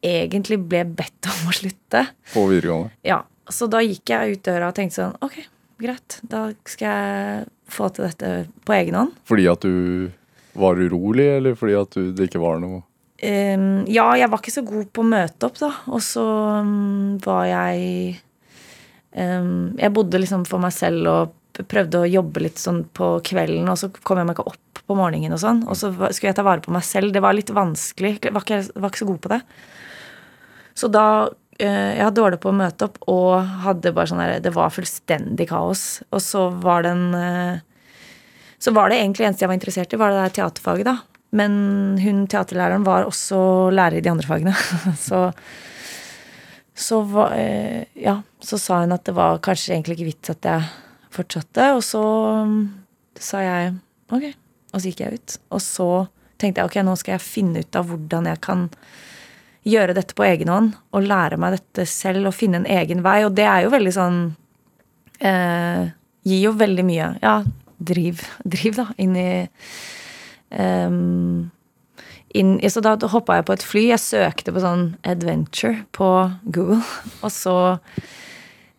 [0.05, 2.03] egentlig ble bedt om å slutte.
[2.33, 2.93] På videregående.
[3.05, 5.37] Ja, Så da gikk jeg ut døra og tenkte sånn Ok,
[5.83, 6.19] greit.
[6.27, 8.31] Da skal jeg få til dette
[8.67, 9.15] på egen hånd.
[9.27, 10.09] Fordi at du
[10.57, 12.83] var urolig, eller fordi at du, det ikke var noe
[13.17, 15.71] Um, ja, jeg var ikke så god på å møte opp, da.
[15.89, 16.23] Og så
[16.61, 18.11] um, var jeg
[19.17, 23.71] um, Jeg bodde liksom for meg selv og prøvde å jobbe litt sånn på kvelden,
[23.73, 25.63] og så kom jeg meg ikke opp på morgenen og sånn.
[25.65, 27.09] Og så skulle jeg ta vare på meg selv.
[27.15, 28.19] Det var litt vanskelig.
[28.21, 29.41] Jeg var ikke, var ikke så god på det.
[30.77, 31.07] Så da
[31.57, 33.31] Jeg hadde dårlig på å møte opp og
[33.63, 36.03] hadde bare sånn der Det var fullstendig kaos.
[36.13, 37.63] Og så var den eh,
[38.57, 40.97] så var det egentlig eneste jeg var interessert i, var det der teaterfaget, da.
[41.37, 41.53] Men
[42.01, 43.39] hun teaterlæreren var også
[43.73, 44.53] lærer i de andre fagene.
[45.07, 45.27] så
[46.77, 50.45] så, var, eh, ja, så sa hun at det var kanskje egentlig ikke vits at
[50.45, 50.67] jeg
[51.13, 51.71] fortsatte.
[51.73, 52.03] Og så
[52.45, 52.59] mm,
[53.17, 53.71] sa jeg
[54.13, 54.27] ok.
[54.73, 55.37] Og så gikk jeg ut.
[55.57, 55.87] Og så
[56.37, 58.67] tenkte jeg ok, nå skal jeg finne ut av hvordan jeg kan
[59.67, 60.73] gjøre dette på egen hånd.
[60.95, 63.19] Og lære meg dette selv og finne en egen vei.
[63.27, 64.19] Og det er jo veldig sånn
[65.19, 65.93] eh,
[66.27, 67.11] Gir jo veldig mye.
[67.23, 67.37] Ja,
[67.77, 69.29] driv, driv da, inn i
[70.51, 71.45] um,
[72.35, 73.83] inn, Så da hoppa jeg på et fly.
[73.93, 76.09] Jeg søkte på sånn adventure på
[76.43, 76.81] Google.
[77.25, 77.57] Og så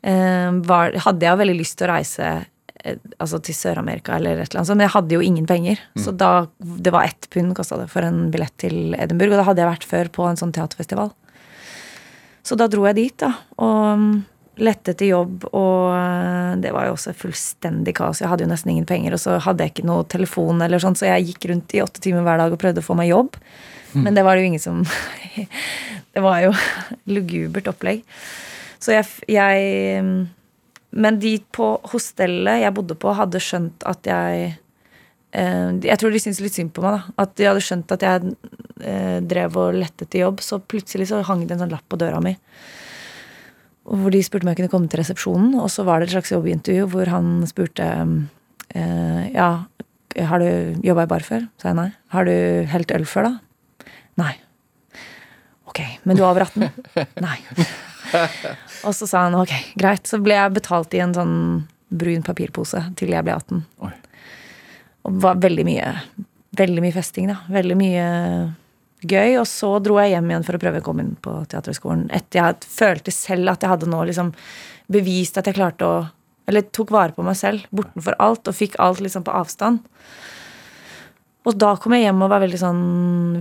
[0.02, 2.32] eh, var, hadde jeg veldig lyst til å reise
[3.18, 5.82] altså til Sør-Amerika eller et eller annet sånt, men jeg hadde jo ingen penger.
[5.98, 9.46] Så da, det var ett pund kosta det for en billett til Edinburgh, og da
[9.50, 11.12] hadde jeg vært før på en sånn teaterfestival.
[12.46, 14.12] Så da dro jeg dit, da, og mm,
[14.64, 18.22] lette etter jobb, og eh, det var jo også fullstendig kaos.
[18.22, 20.96] Jeg hadde jo nesten ingen penger, og så hadde jeg ikke noe telefon, eller sånn,
[20.98, 23.36] så jeg gikk rundt i åtte timer hver dag og prøvde å få meg jobb.
[23.96, 24.82] Men det var det jo ingen som
[26.12, 26.50] Det var jo
[27.14, 28.02] lugubert opplegg.
[28.82, 30.18] Så jeg, jeg mm,
[30.90, 34.48] Men de på hostellet jeg bodde på, hadde skjønt at jeg
[35.36, 36.96] eh, Jeg tror de syntes litt synd på meg.
[36.96, 38.34] da At de hadde skjønt at jeg
[38.80, 40.40] eh, drev og lette etter jobb.
[40.44, 42.34] Så plutselig så hang det en sånn lapp på døra mi.
[43.88, 45.54] Hvor de spurte om jeg kunne komme til resepsjonen.
[45.60, 47.88] Og så var det et slags jobbintervju hvor han spurte
[48.72, 49.50] eh, Ja,
[50.18, 51.44] har du jobba i bar før?
[51.60, 51.90] Sa jeg nei.
[52.14, 52.32] Har du
[52.72, 53.92] helt øl før, da?
[54.18, 54.32] Nei.
[55.68, 57.04] Ok, men du er over 18?
[57.22, 57.36] Nei.
[58.86, 60.06] Og så sa han ok, greit.
[60.08, 61.36] Så ble jeg betalt i en sånn
[61.88, 63.62] brun papirpose til jeg ble 18.
[63.86, 63.92] Oi.
[65.06, 65.92] Og det var veldig mye
[66.58, 67.36] Veldig mye festing, da.
[67.52, 68.04] Veldig mye
[69.06, 69.36] gøy.
[69.38, 72.06] Og så dro jeg hjem igjen for å prøve å komme inn på Teaterhøgskolen.
[72.14, 74.32] Etter jeg følte selv at jeg hadde nå liksom
[74.90, 75.98] bevist at jeg klarte å
[76.48, 79.82] Eller tok vare på meg selv bortenfor alt, og fikk alt liksom på avstand.
[81.44, 82.80] Og da kom jeg hjem og var veldig sånn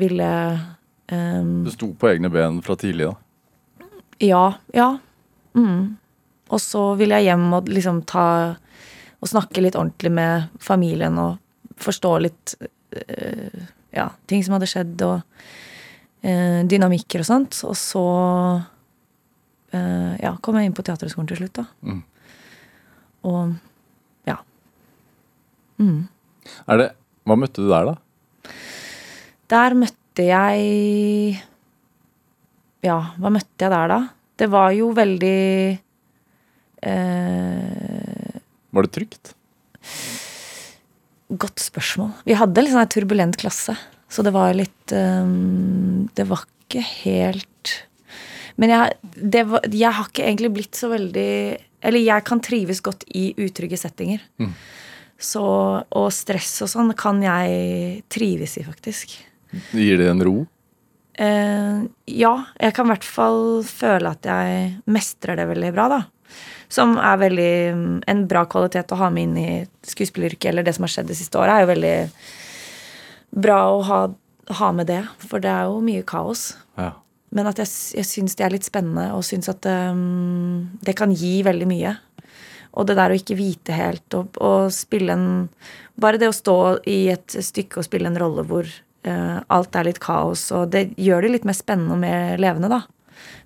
[0.01, 0.31] Ville
[1.07, 3.15] um, Du sto på egne ben fra tidlig, da.
[4.23, 4.43] Ja,
[4.73, 4.89] ja.
[5.57, 5.97] Mm.
[6.47, 8.55] Og så ville jeg hjem og liksom ta
[9.17, 11.39] Og snakke litt ordentlig med familien og
[11.81, 13.63] forstå litt øh,
[13.97, 15.21] Ja, ting som hadde skjedd, og
[16.21, 17.57] øh, dynamikker og sånt.
[17.65, 18.03] Og så
[19.73, 21.65] øh, ja, kom jeg inn på Teaterhøgskolen til slutt, da.
[21.81, 22.03] Mm.
[23.31, 23.55] Og
[24.29, 24.37] ja.
[25.81, 26.03] Mm.
[26.67, 26.89] Er det,
[27.25, 28.53] hva møtte du der, da?
[29.49, 31.41] Der møtte jeg
[32.85, 33.99] Ja, hva møtte jeg der, da?
[34.37, 35.79] Det var jo veldig
[36.85, 38.37] eh,
[38.69, 39.33] Var det trygt?
[41.27, 42.11] Godt spørsmål.
[42.27, 43.75] Vi hadde litt sånn en turbulent klasse,
[44.07, 45.33] så det var litt eh,
[46.17, 47.73] Det var ikke helt
[48.61, 51.31] Men jeg, det var, jeg har ikke egentlig blitt så veldig
[51.87, 54.21] Eller jeg kan trives godt i utrygge settinger.
[55.17, 59.15] Så, og stress og sånn kan jeg trives i, faktisk.
[59.73, 60.35] Gir det en ro?
[61.17, 61.77] Eh,
[62.13, 66.01] ja, jeg kan i hvert fall føle at jeg mestrer det veldig bra, da.
[66.69, 69.51] Som er veldig mm, en bra kvalitet å ha med inn i
[69.87, 71.97] skuespilleryrket, eller det som har skjedd det siste året, er jo veldig
[73.47, 73.99] bra å ha,
[74.61, 75.01] ha med det.
[75.25, 76.51] For det er jo mye kaos.
[76.77, 76.91] Ja.
[77.33, 81.15] Men at jeg, jeg syns det er litt spennende, og syns at um, det kan
[81.15, 81.97] gi veldig mye.
[82.77, 85.29] Og det der å ikke vite helt, og, og spille en
[85.97, 86.53] Bare det å stå
[86.85, 88.67] i et stykke og spille en rolle hvor
[89.49, 92.81] alt er litt kaos, og det gjør det litt mer spennende og mer levende, da.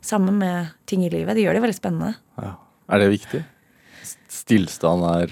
[0.04, 1.36] Sammen med ting i livet.
[1.38, 2.16] Det gjør det veldig spennende.
[2.42, 2.56] ja.
[2.92, 3.40] Er det viktig?
[4.28, 5.30] Stillstand er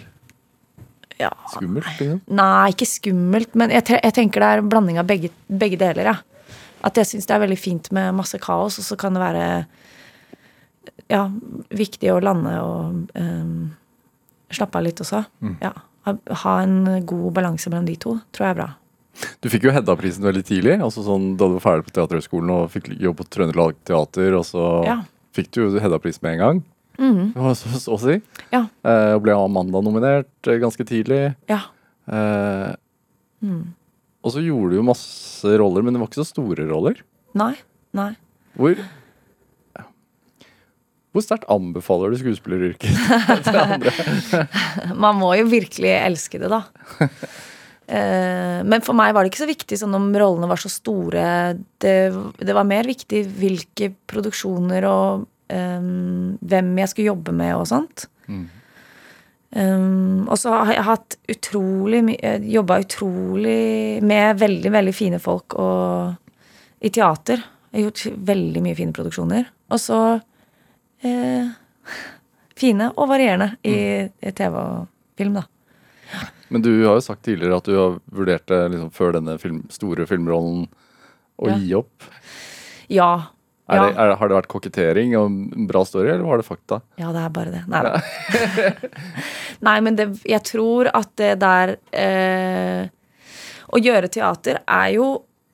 [1.19, 1.29] Ja.
[1.51, 1.83] skummelt?
[1.99, 2.21] Liksom?
[2.31, 6.05] Nei, ikke skummelt, men jeg, jeg tenker det er en blanding av begge, begge deler,
[6.13, 6.15] ja.
[6.87, 9.65] At jeg syns det er veldig fint med masse kaos, og så kan det være
[11.09, 11.25] ja,
[11.75, 13.71] viktig å lande og um,
[14.53, 15.25] slappe av litt også.
[15.59, 15.73] Ja.
[16.07, 16.13] Ha,
[16.45, 18.69] ha en god balanse mellom de to, tror jeg er bra.
[19.43, 22.69] Du fikk jo Hedda-prisen veldig tidlig, altså sånn da du var ferdig på Teaterhøgskolen og
[22.73, 24.97] fikk jobb på Trøndelag Teater, og så Ja.
[25.35, 26.61] fikk du jo Hedda-prisen med en gang.
[26.99, 28.17] Så, så, så å si.
[28.51, 28.65] Ja.
[28.83, 31.33] Eh, og ble Amanda-nominert eh, ganske tidlig.
[31.47, 31.61] Ja.
[32.11, 32.73] Eh,
[34.21, 36.99] Og så gjorde du jo masse roller, men det var ikke så store roller.
[37.39, 37.53] Nei.
[37.95, 38.11] Nei.
[38.59, 38.75] Hvor
[41.15, 42.91] Hvor sterkt anbefaler du skuespilleryrket?
[43.47, 43.93] til andre?
[45.05, 46.59] Man må jo virkelig elske det, da.
[47.89, 51.57] Eh, Men for meg var det ikke så viktig sånn om rollene var så store.
[51.81, 51.97] Det,
[52.37, 58.05] det var mer viktig hvilke produksjoner og um, hvem jeg skulle jobbe med og sånt.
[59.49, 65.55] Um, og så har jeg hatt utrolig mye Jobba utrolig med veldig, veldig fine folk
[65.57, 67.41] og i teater.
[67.71, 69.49] Jeg har gjort veldig mye fine produksjoner.
[69.73, 69.99] Og så
[71.01, 71.49] eh,
[72.61, 74.85] fine og varierende i, i TV og
[75.17, 75.47] film, da.
[76.49, 79.63] Men du har jo sagt tidligere at du har vurdert det liksom, før denne film,
[79.73, 80.63] store filmrollen
[81.39, 81.57] å Ja.
[81.61, 82.07] gi opp.
[82.89, 83.11] Ja.
[83.69, 86.79] Er det, er, har det vært kokettering og en bra story, eller var det fakta?
[86.97, 87.63] Ja, det er bare det.
[87.69, 87.99] Nei da.
[89.67, 92.87] Nei, men det, jeg tror at det der eh,
[93.69, 95.09] Å gjøre teater er jo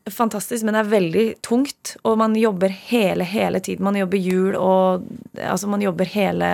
[0.07, 1.95] fantastisk, men det er veldig tungt.
[2.07, 3.83] Og man jobber hele, hele tiden.
[3.83, 5.03] Man jobber jul og
[5.41, 6.51] Altså, man jobber hele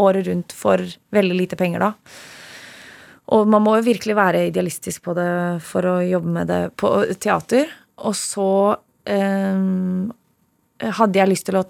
[0.00, 0.80] året rundt for
[1.12, 1.92] veldig lite penger, da.
[3.32, 5.30] Og man må jo virkelig være idealistisk på det
[5.64, 7.70] for å jobbe med det på teater.
[8.04, 8.50] Og så
[9.08, 9.64] eh,
[10.98, 11.64] hadde jeg lyst til å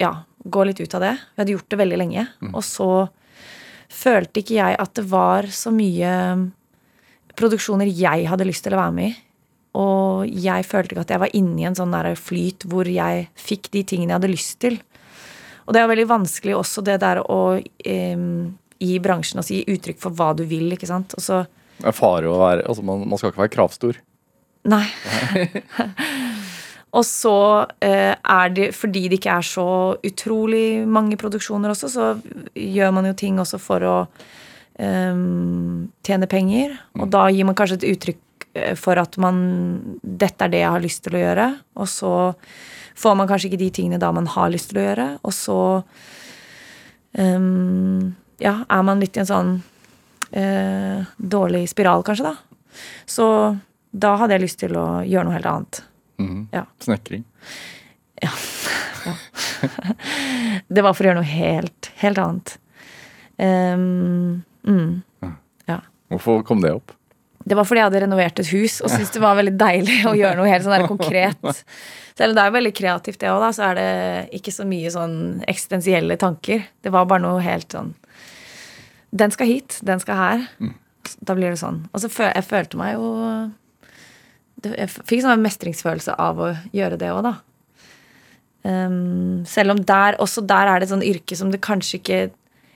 [0.00, 1.14] ja, gå litt ut av det.
[1.34, 2.26] Vi hadde gjort det veldig lenge.
[2.52, 2.90] Og så
[3.94, 6.14] følte ikke jeg at det var så mye
[7.38, 9.20] produksjoner jeg hadde lyst til å være med i.
[9.74, 13.26] Og jeg følte ikke at jeg var inne i en sånn der flyt hvor jeg
[13.34, 14.78] fikk de tingene jeg hadde lyst til.
[15.64, 18.26] Og det er veldig vanskelig også det der å eh,
[18.84, 21.16] i bransjen og si uttrykk for hva du vil, ikke sant.
[21.16, 21.44] Og så
[21.78, 24.00] Det er fare å være altså man, man skal ikke være kravstor.
[24.64, 24.84] Nei.
[26.98, 27.36] og så
[27.84, 29.66] eh, er det fordi det ikke er så
[30.06, 32.12] utrolig mange produksjoner også, så
[32.54, 33.96] gjør man jo ting også for å
[34.80, 35.20] eh,
[36.08, 36.78] tjene penger.
[37.00, 39.44] Og da gir man kanskje et uttrykk eh, for at man
[40.00, 41.48] Dette er det jeg har lyst til å gjøre.
[41.82, 42.14] Og så
[42.94, 45.08] får man kanskje ikke de tingene da man har lyst til å gjøre.
[45.26, 45.60] Og så
[47.20, 47.48] eh,
[48.44, 49.52] ja, er man litt i en sånn
[50.36, 52.36] eh, dårlig spiral, kanskje, da.
[53.08, 53.26] Så
[53.94, 55.80] da hadde jeg lyst til å gjøre noe helt annet.
[56.20, 56.42] Mm.
[56.54, 56.66] Ja.
[56.84, 57.24] Snekring.
[60.68, 62.54] Det var for å gjøre noe helt, helt annet.
[63.36, 65.02] Um, mm.
[66.14, 66.92] Hvorfor kom det opp?
[67.44, 70.14] Det var fordi jeg hadde renovert et hus og syntes det var veldig deilig å
[70.16, 71.64] gjøre noe helt sånn der konkret.
[72.16, 73.90] Selv om det er veldig kreativt, det òg, så er det
[74.38, 75.16] ikke så mye sånn
[75.50, 76.64] eksistensielle tanker.
[76.80, 77.92] Det var bare noe helt sånn
[79.14, 80.44] Den skal hit, den skal her.
[81.22, 81.82] Da blir det sånn.
[81.92, 83.08] Og så føl jeg følte meg jo
[84.64, 87.34] Jeg fikk sånn en mestringsfølelse av å gjøre det òg, da.
[88.64, 92.18] Um, selv om der, også der er det et sånn yrke som det kanskje ikke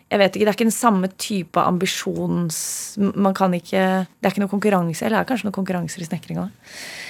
[0.09, 2.59] jeg vet ikke, Det er ikke den samme type ambisjons...
[2.97, 6.07] Man kan ikke, Det er ikke noe konkurranse, eller det er kanskje noen konkurranser i
[6.09, 6.47] snekringa.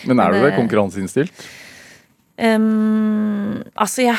[0.07, 1.45] Men er du Men det det- konkurranseinnstilt?
[2.39, 4.18] Um, altså, jeg,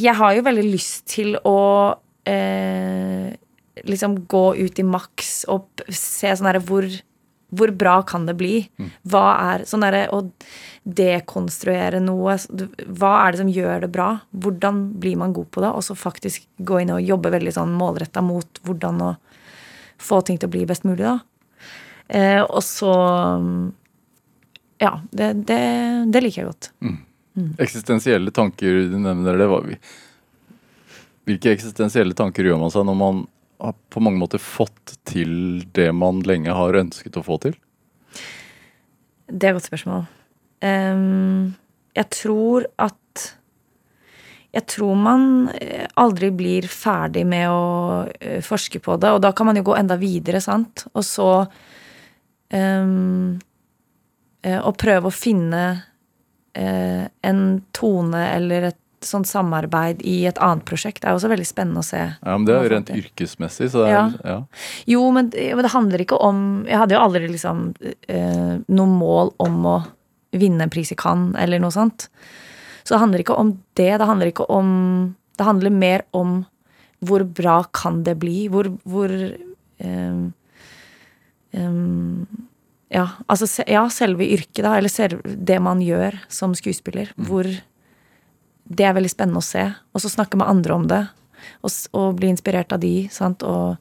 [0.00, 1.56] jeg har jo veldig lyst til å
[2.28, 3.36] eh,
[3.84, 6.86] liksom gå ut i maks og se sånn herre hvor,
[7.54, 8.56] hvor bra kan det bli?
[9.08, 10.22] Hva er sånn derre å
[10.88, 12.36] dekonstruere noe
[12.86, 14.10] Hva er det som gjør det bra?
[14.32, 15.72] Hvordan blir man god på det?
[15.72, 19.10] Og så faktisk gå inn og jobbe veldig sånn målretta mot hvordan å
[19.98, 21.18] få ting til å bli best mulig, da.
[22.08, 22.94] Eh, og så
[24.78, 25.62] Ja, det, det,
[26.14, 26.70] det liker jeg godt.
[27.58, 29.48] Eksistensielle tanker, du nevner det.
[31.28, 33.26] Hvilke eksistensielle tanker gjør man seg når man
[33.60, 37.56] har på mange måter fått til det man lenge har ønsket å få til?
[39.28, 40.06] Det er et godt spørsmål.
[40.64, 41.54] Um,
[41.94, 42.94] jeg tror at
[44.48, 49.34] Jeg tror man eh, aldri blir ferdig med å eh, forske på det, og da
[49.36, 50.86] kan man jo gå enda videre, sant?
[50.96, 51.28] Og så
[52.48, 53.36] um,
[54.40, 55.64] eh, Å prøve å finne
[56.56, 57.42] eh, en
[57.76, 62.00] tone eller et sånt samarbeid i et annet prosjekt er også veldig spennende å se.
[62.24, 63.70] Ja, men Det er jo rent yrkesmessig.
[63.70, 64.10] så det er, Ja.
[64.24, 64.38] ja.
[64.86, 67.74] Jo, men, men det handler ikke om Jeg hadde jo aldri liksom
[68.08, 69.76] eh, noe mål om å
[70.32, 72.08] vinne en pris i Cannes eller noe sånt.
[72.84, 73.98] Så det handler ikke om det.
[73.98, 76.46] Det handler ikke om Det handler mer om
[77.04, 78.48] hvor bra kan det bli?
[78.50, 80.22] Hvor, hvor eh,
[81.52, 81.82] eh,
[82.90, 87.12] Ja, altså ja, selve yrket, da, eller det man gjør som skuespiller.
[87.16, 87.44] Hvor
[88.68, 89.64] Det er veldig spennende å se.
[89.94, 91.02] Og så snakke med andre om det.
[91.62, 93.08] og, og bli inspirert av de.
[93.12, 93.42] Sant?
[93.46, 93.76] Og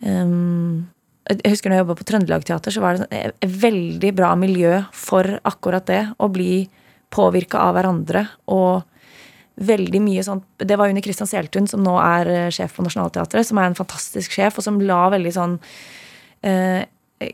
[0.00, 0.86] um,
[1.28, 4.32] jeg husker når jeg jobba på Trøndelag Teater, så var det sånn, et veldig bra
[4.38, 6.02] miljø for akkurat det.
[6.16, 6.66] Å bli
[7.12, 8.26] påvirka av hverandre.
[8.52, 8.84] Og
[9.56, 13.48] veldig mye sånn Det var under Christian Seltun, som nå er eh, sjef på Nationaltheatret,
[13.48, 15.56] som er en fantastisk sjef, og som la veldig sånn
[16.44, 16.84] eh,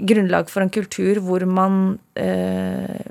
[0.06, 3.02] grunnlag for en kultur hvor man eh,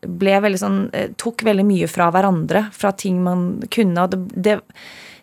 [0.00, 4.06] ble veldig sånn eh, Tok veldig mye fra hverandre, fra ting man kunne.
[4.06, 4.56] Og det, det,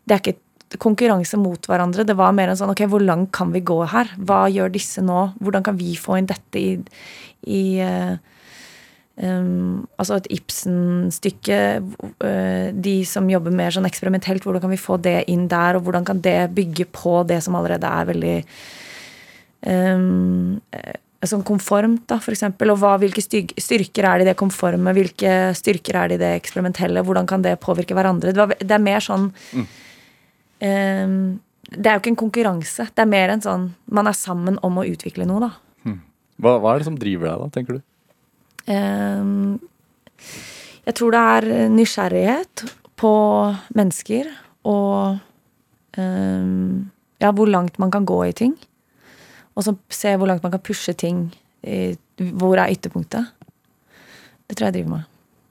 [0.05, 2.05] det er ikke konkurranse mot hverandre.
[2.07, 4.11] Det var mer en sånn Ok, hvor langt kan vi gå her?
[4.17, 5.29] Hva gjør disse nå?
[5.41, 6.73] Hvordan kan vi få inn dette i,
[7.47, 7.63] i
[9.23, 11.59] um, altså et Ibsen-stykke.
[12.21, 15.77] Uh, de som jobber mer sånn eksperimentelt, hvordan kan vi få det inn der?
[15.77, 18.37] Og hvordan kan det bygge på det som allerede er veldig
[19.65, 20.59] um,
[21.25, 22.69] Sånn konformt, da, for eksempel.
[22.69, 24.93] Og hva, hvilke styrker er det i det konforme?
[24.93, 27.01] Hvilke styrker er det i det eksperimentelle?
[27.05, 28.35] Hvordan kan det påvirke hverandre?
[28.35, 29.65] Det, er mer sånn um,
[30.61, 32.85] Det er jo ikke en konkurranse.
[32.93, 35.51] Det er mer en sånn Man er sammen om å utvikle noe, da.
[36.37, 37.81] Hva, hva er det som driver deg, da, tenker du?
[38.67, 39.57] Um,
[40.85, 42.65] jeg tror det er nysgjerrighet
[42.99, 43.13] på
[43.77, 44.29] mennesker
[44.67, 45.17] og
[45.97, 46.91] um,
[47.21, 48.53] ja, hvor langt man kan gå i ting.
[49.57, 51.25] Og så se hvor langt man kan pushe ting.
[52.37, 53.25] Hvor er ytterpunktet?
[54.47, 55.05] Det tror jeg driver med.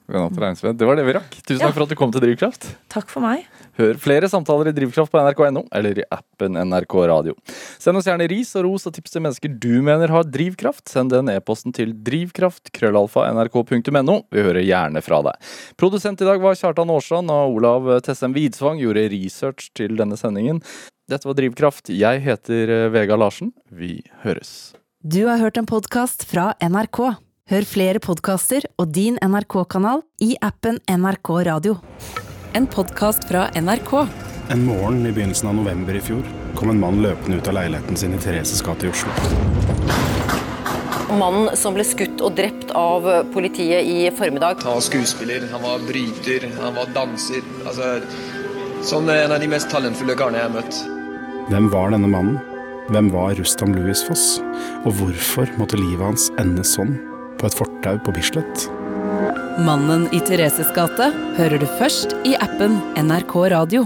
[0.06, 1.32] Det var det vi rakk.
[1.42, 1.66] Tusen Ja.
[1.66, 2.62] takk for at du kom til Drivkraft.
[2.88, 3.42] Takk for meg.
[3.76, 7.34] Hør flere samtaler i Drivkraft på nrk.no eller i appen NRK Radio.
[7.82, 10.86] Send oss gjerne ris og ros og tips til mennesker du mener har drivkraft.
[10.88, 14.16] Send den e-posten til drivkraft.krøllalfa.nrk.no.
[14.30, 15.34] Vi hører gjerne fra deg.
[15.76, 20.62] Produsent i dag var Kjartan Aarsand, og Olav Tessem Widsvang gjorde research til denne sendingen.
[21.06, 21.86] Dette var Drivkraft.
[21.94, 23.52] Jeg heter eh, Vega Larsen.
[23.70, 24.74] Vi høres.
[25.06, 26.98] Du har hørt en podkast fra NRK.
[27.46, 31.76] Hør flere podkaster og din NRK-kanal i appen NRK Radio.
[32.58, 33.92] En podkast fra NRK.
[34.50, 36.26] En morgen i begynnelsen av november i fjor
[36.58, 39.14] kom en mann løpende ut av leiligheten sin i Thereses gate i Oslo.
[41.14, 44.58] Mannen som ble skutt og drept av politiet i formiddag.
[44.66, 47.46] Han var skuespiller, han var bryter, han var danser.
[47.62, 47.94] Altså,
[48.90, 50.84] sånn en av de mest talentfulle karene jeg har møtt.
[51.46, 52.40] Hvem var denne mannen?
[52.90, 54.40] Hvem var Rustam Louis Foss?
[54.82, 56.96] Og hvorfor måtte livet hans ende sånn,
[57.38, 58.64] på et fortau på Bislett?
[59.62, 63.84] Mannen i Thereses gate hører du først i appen NRK Radio.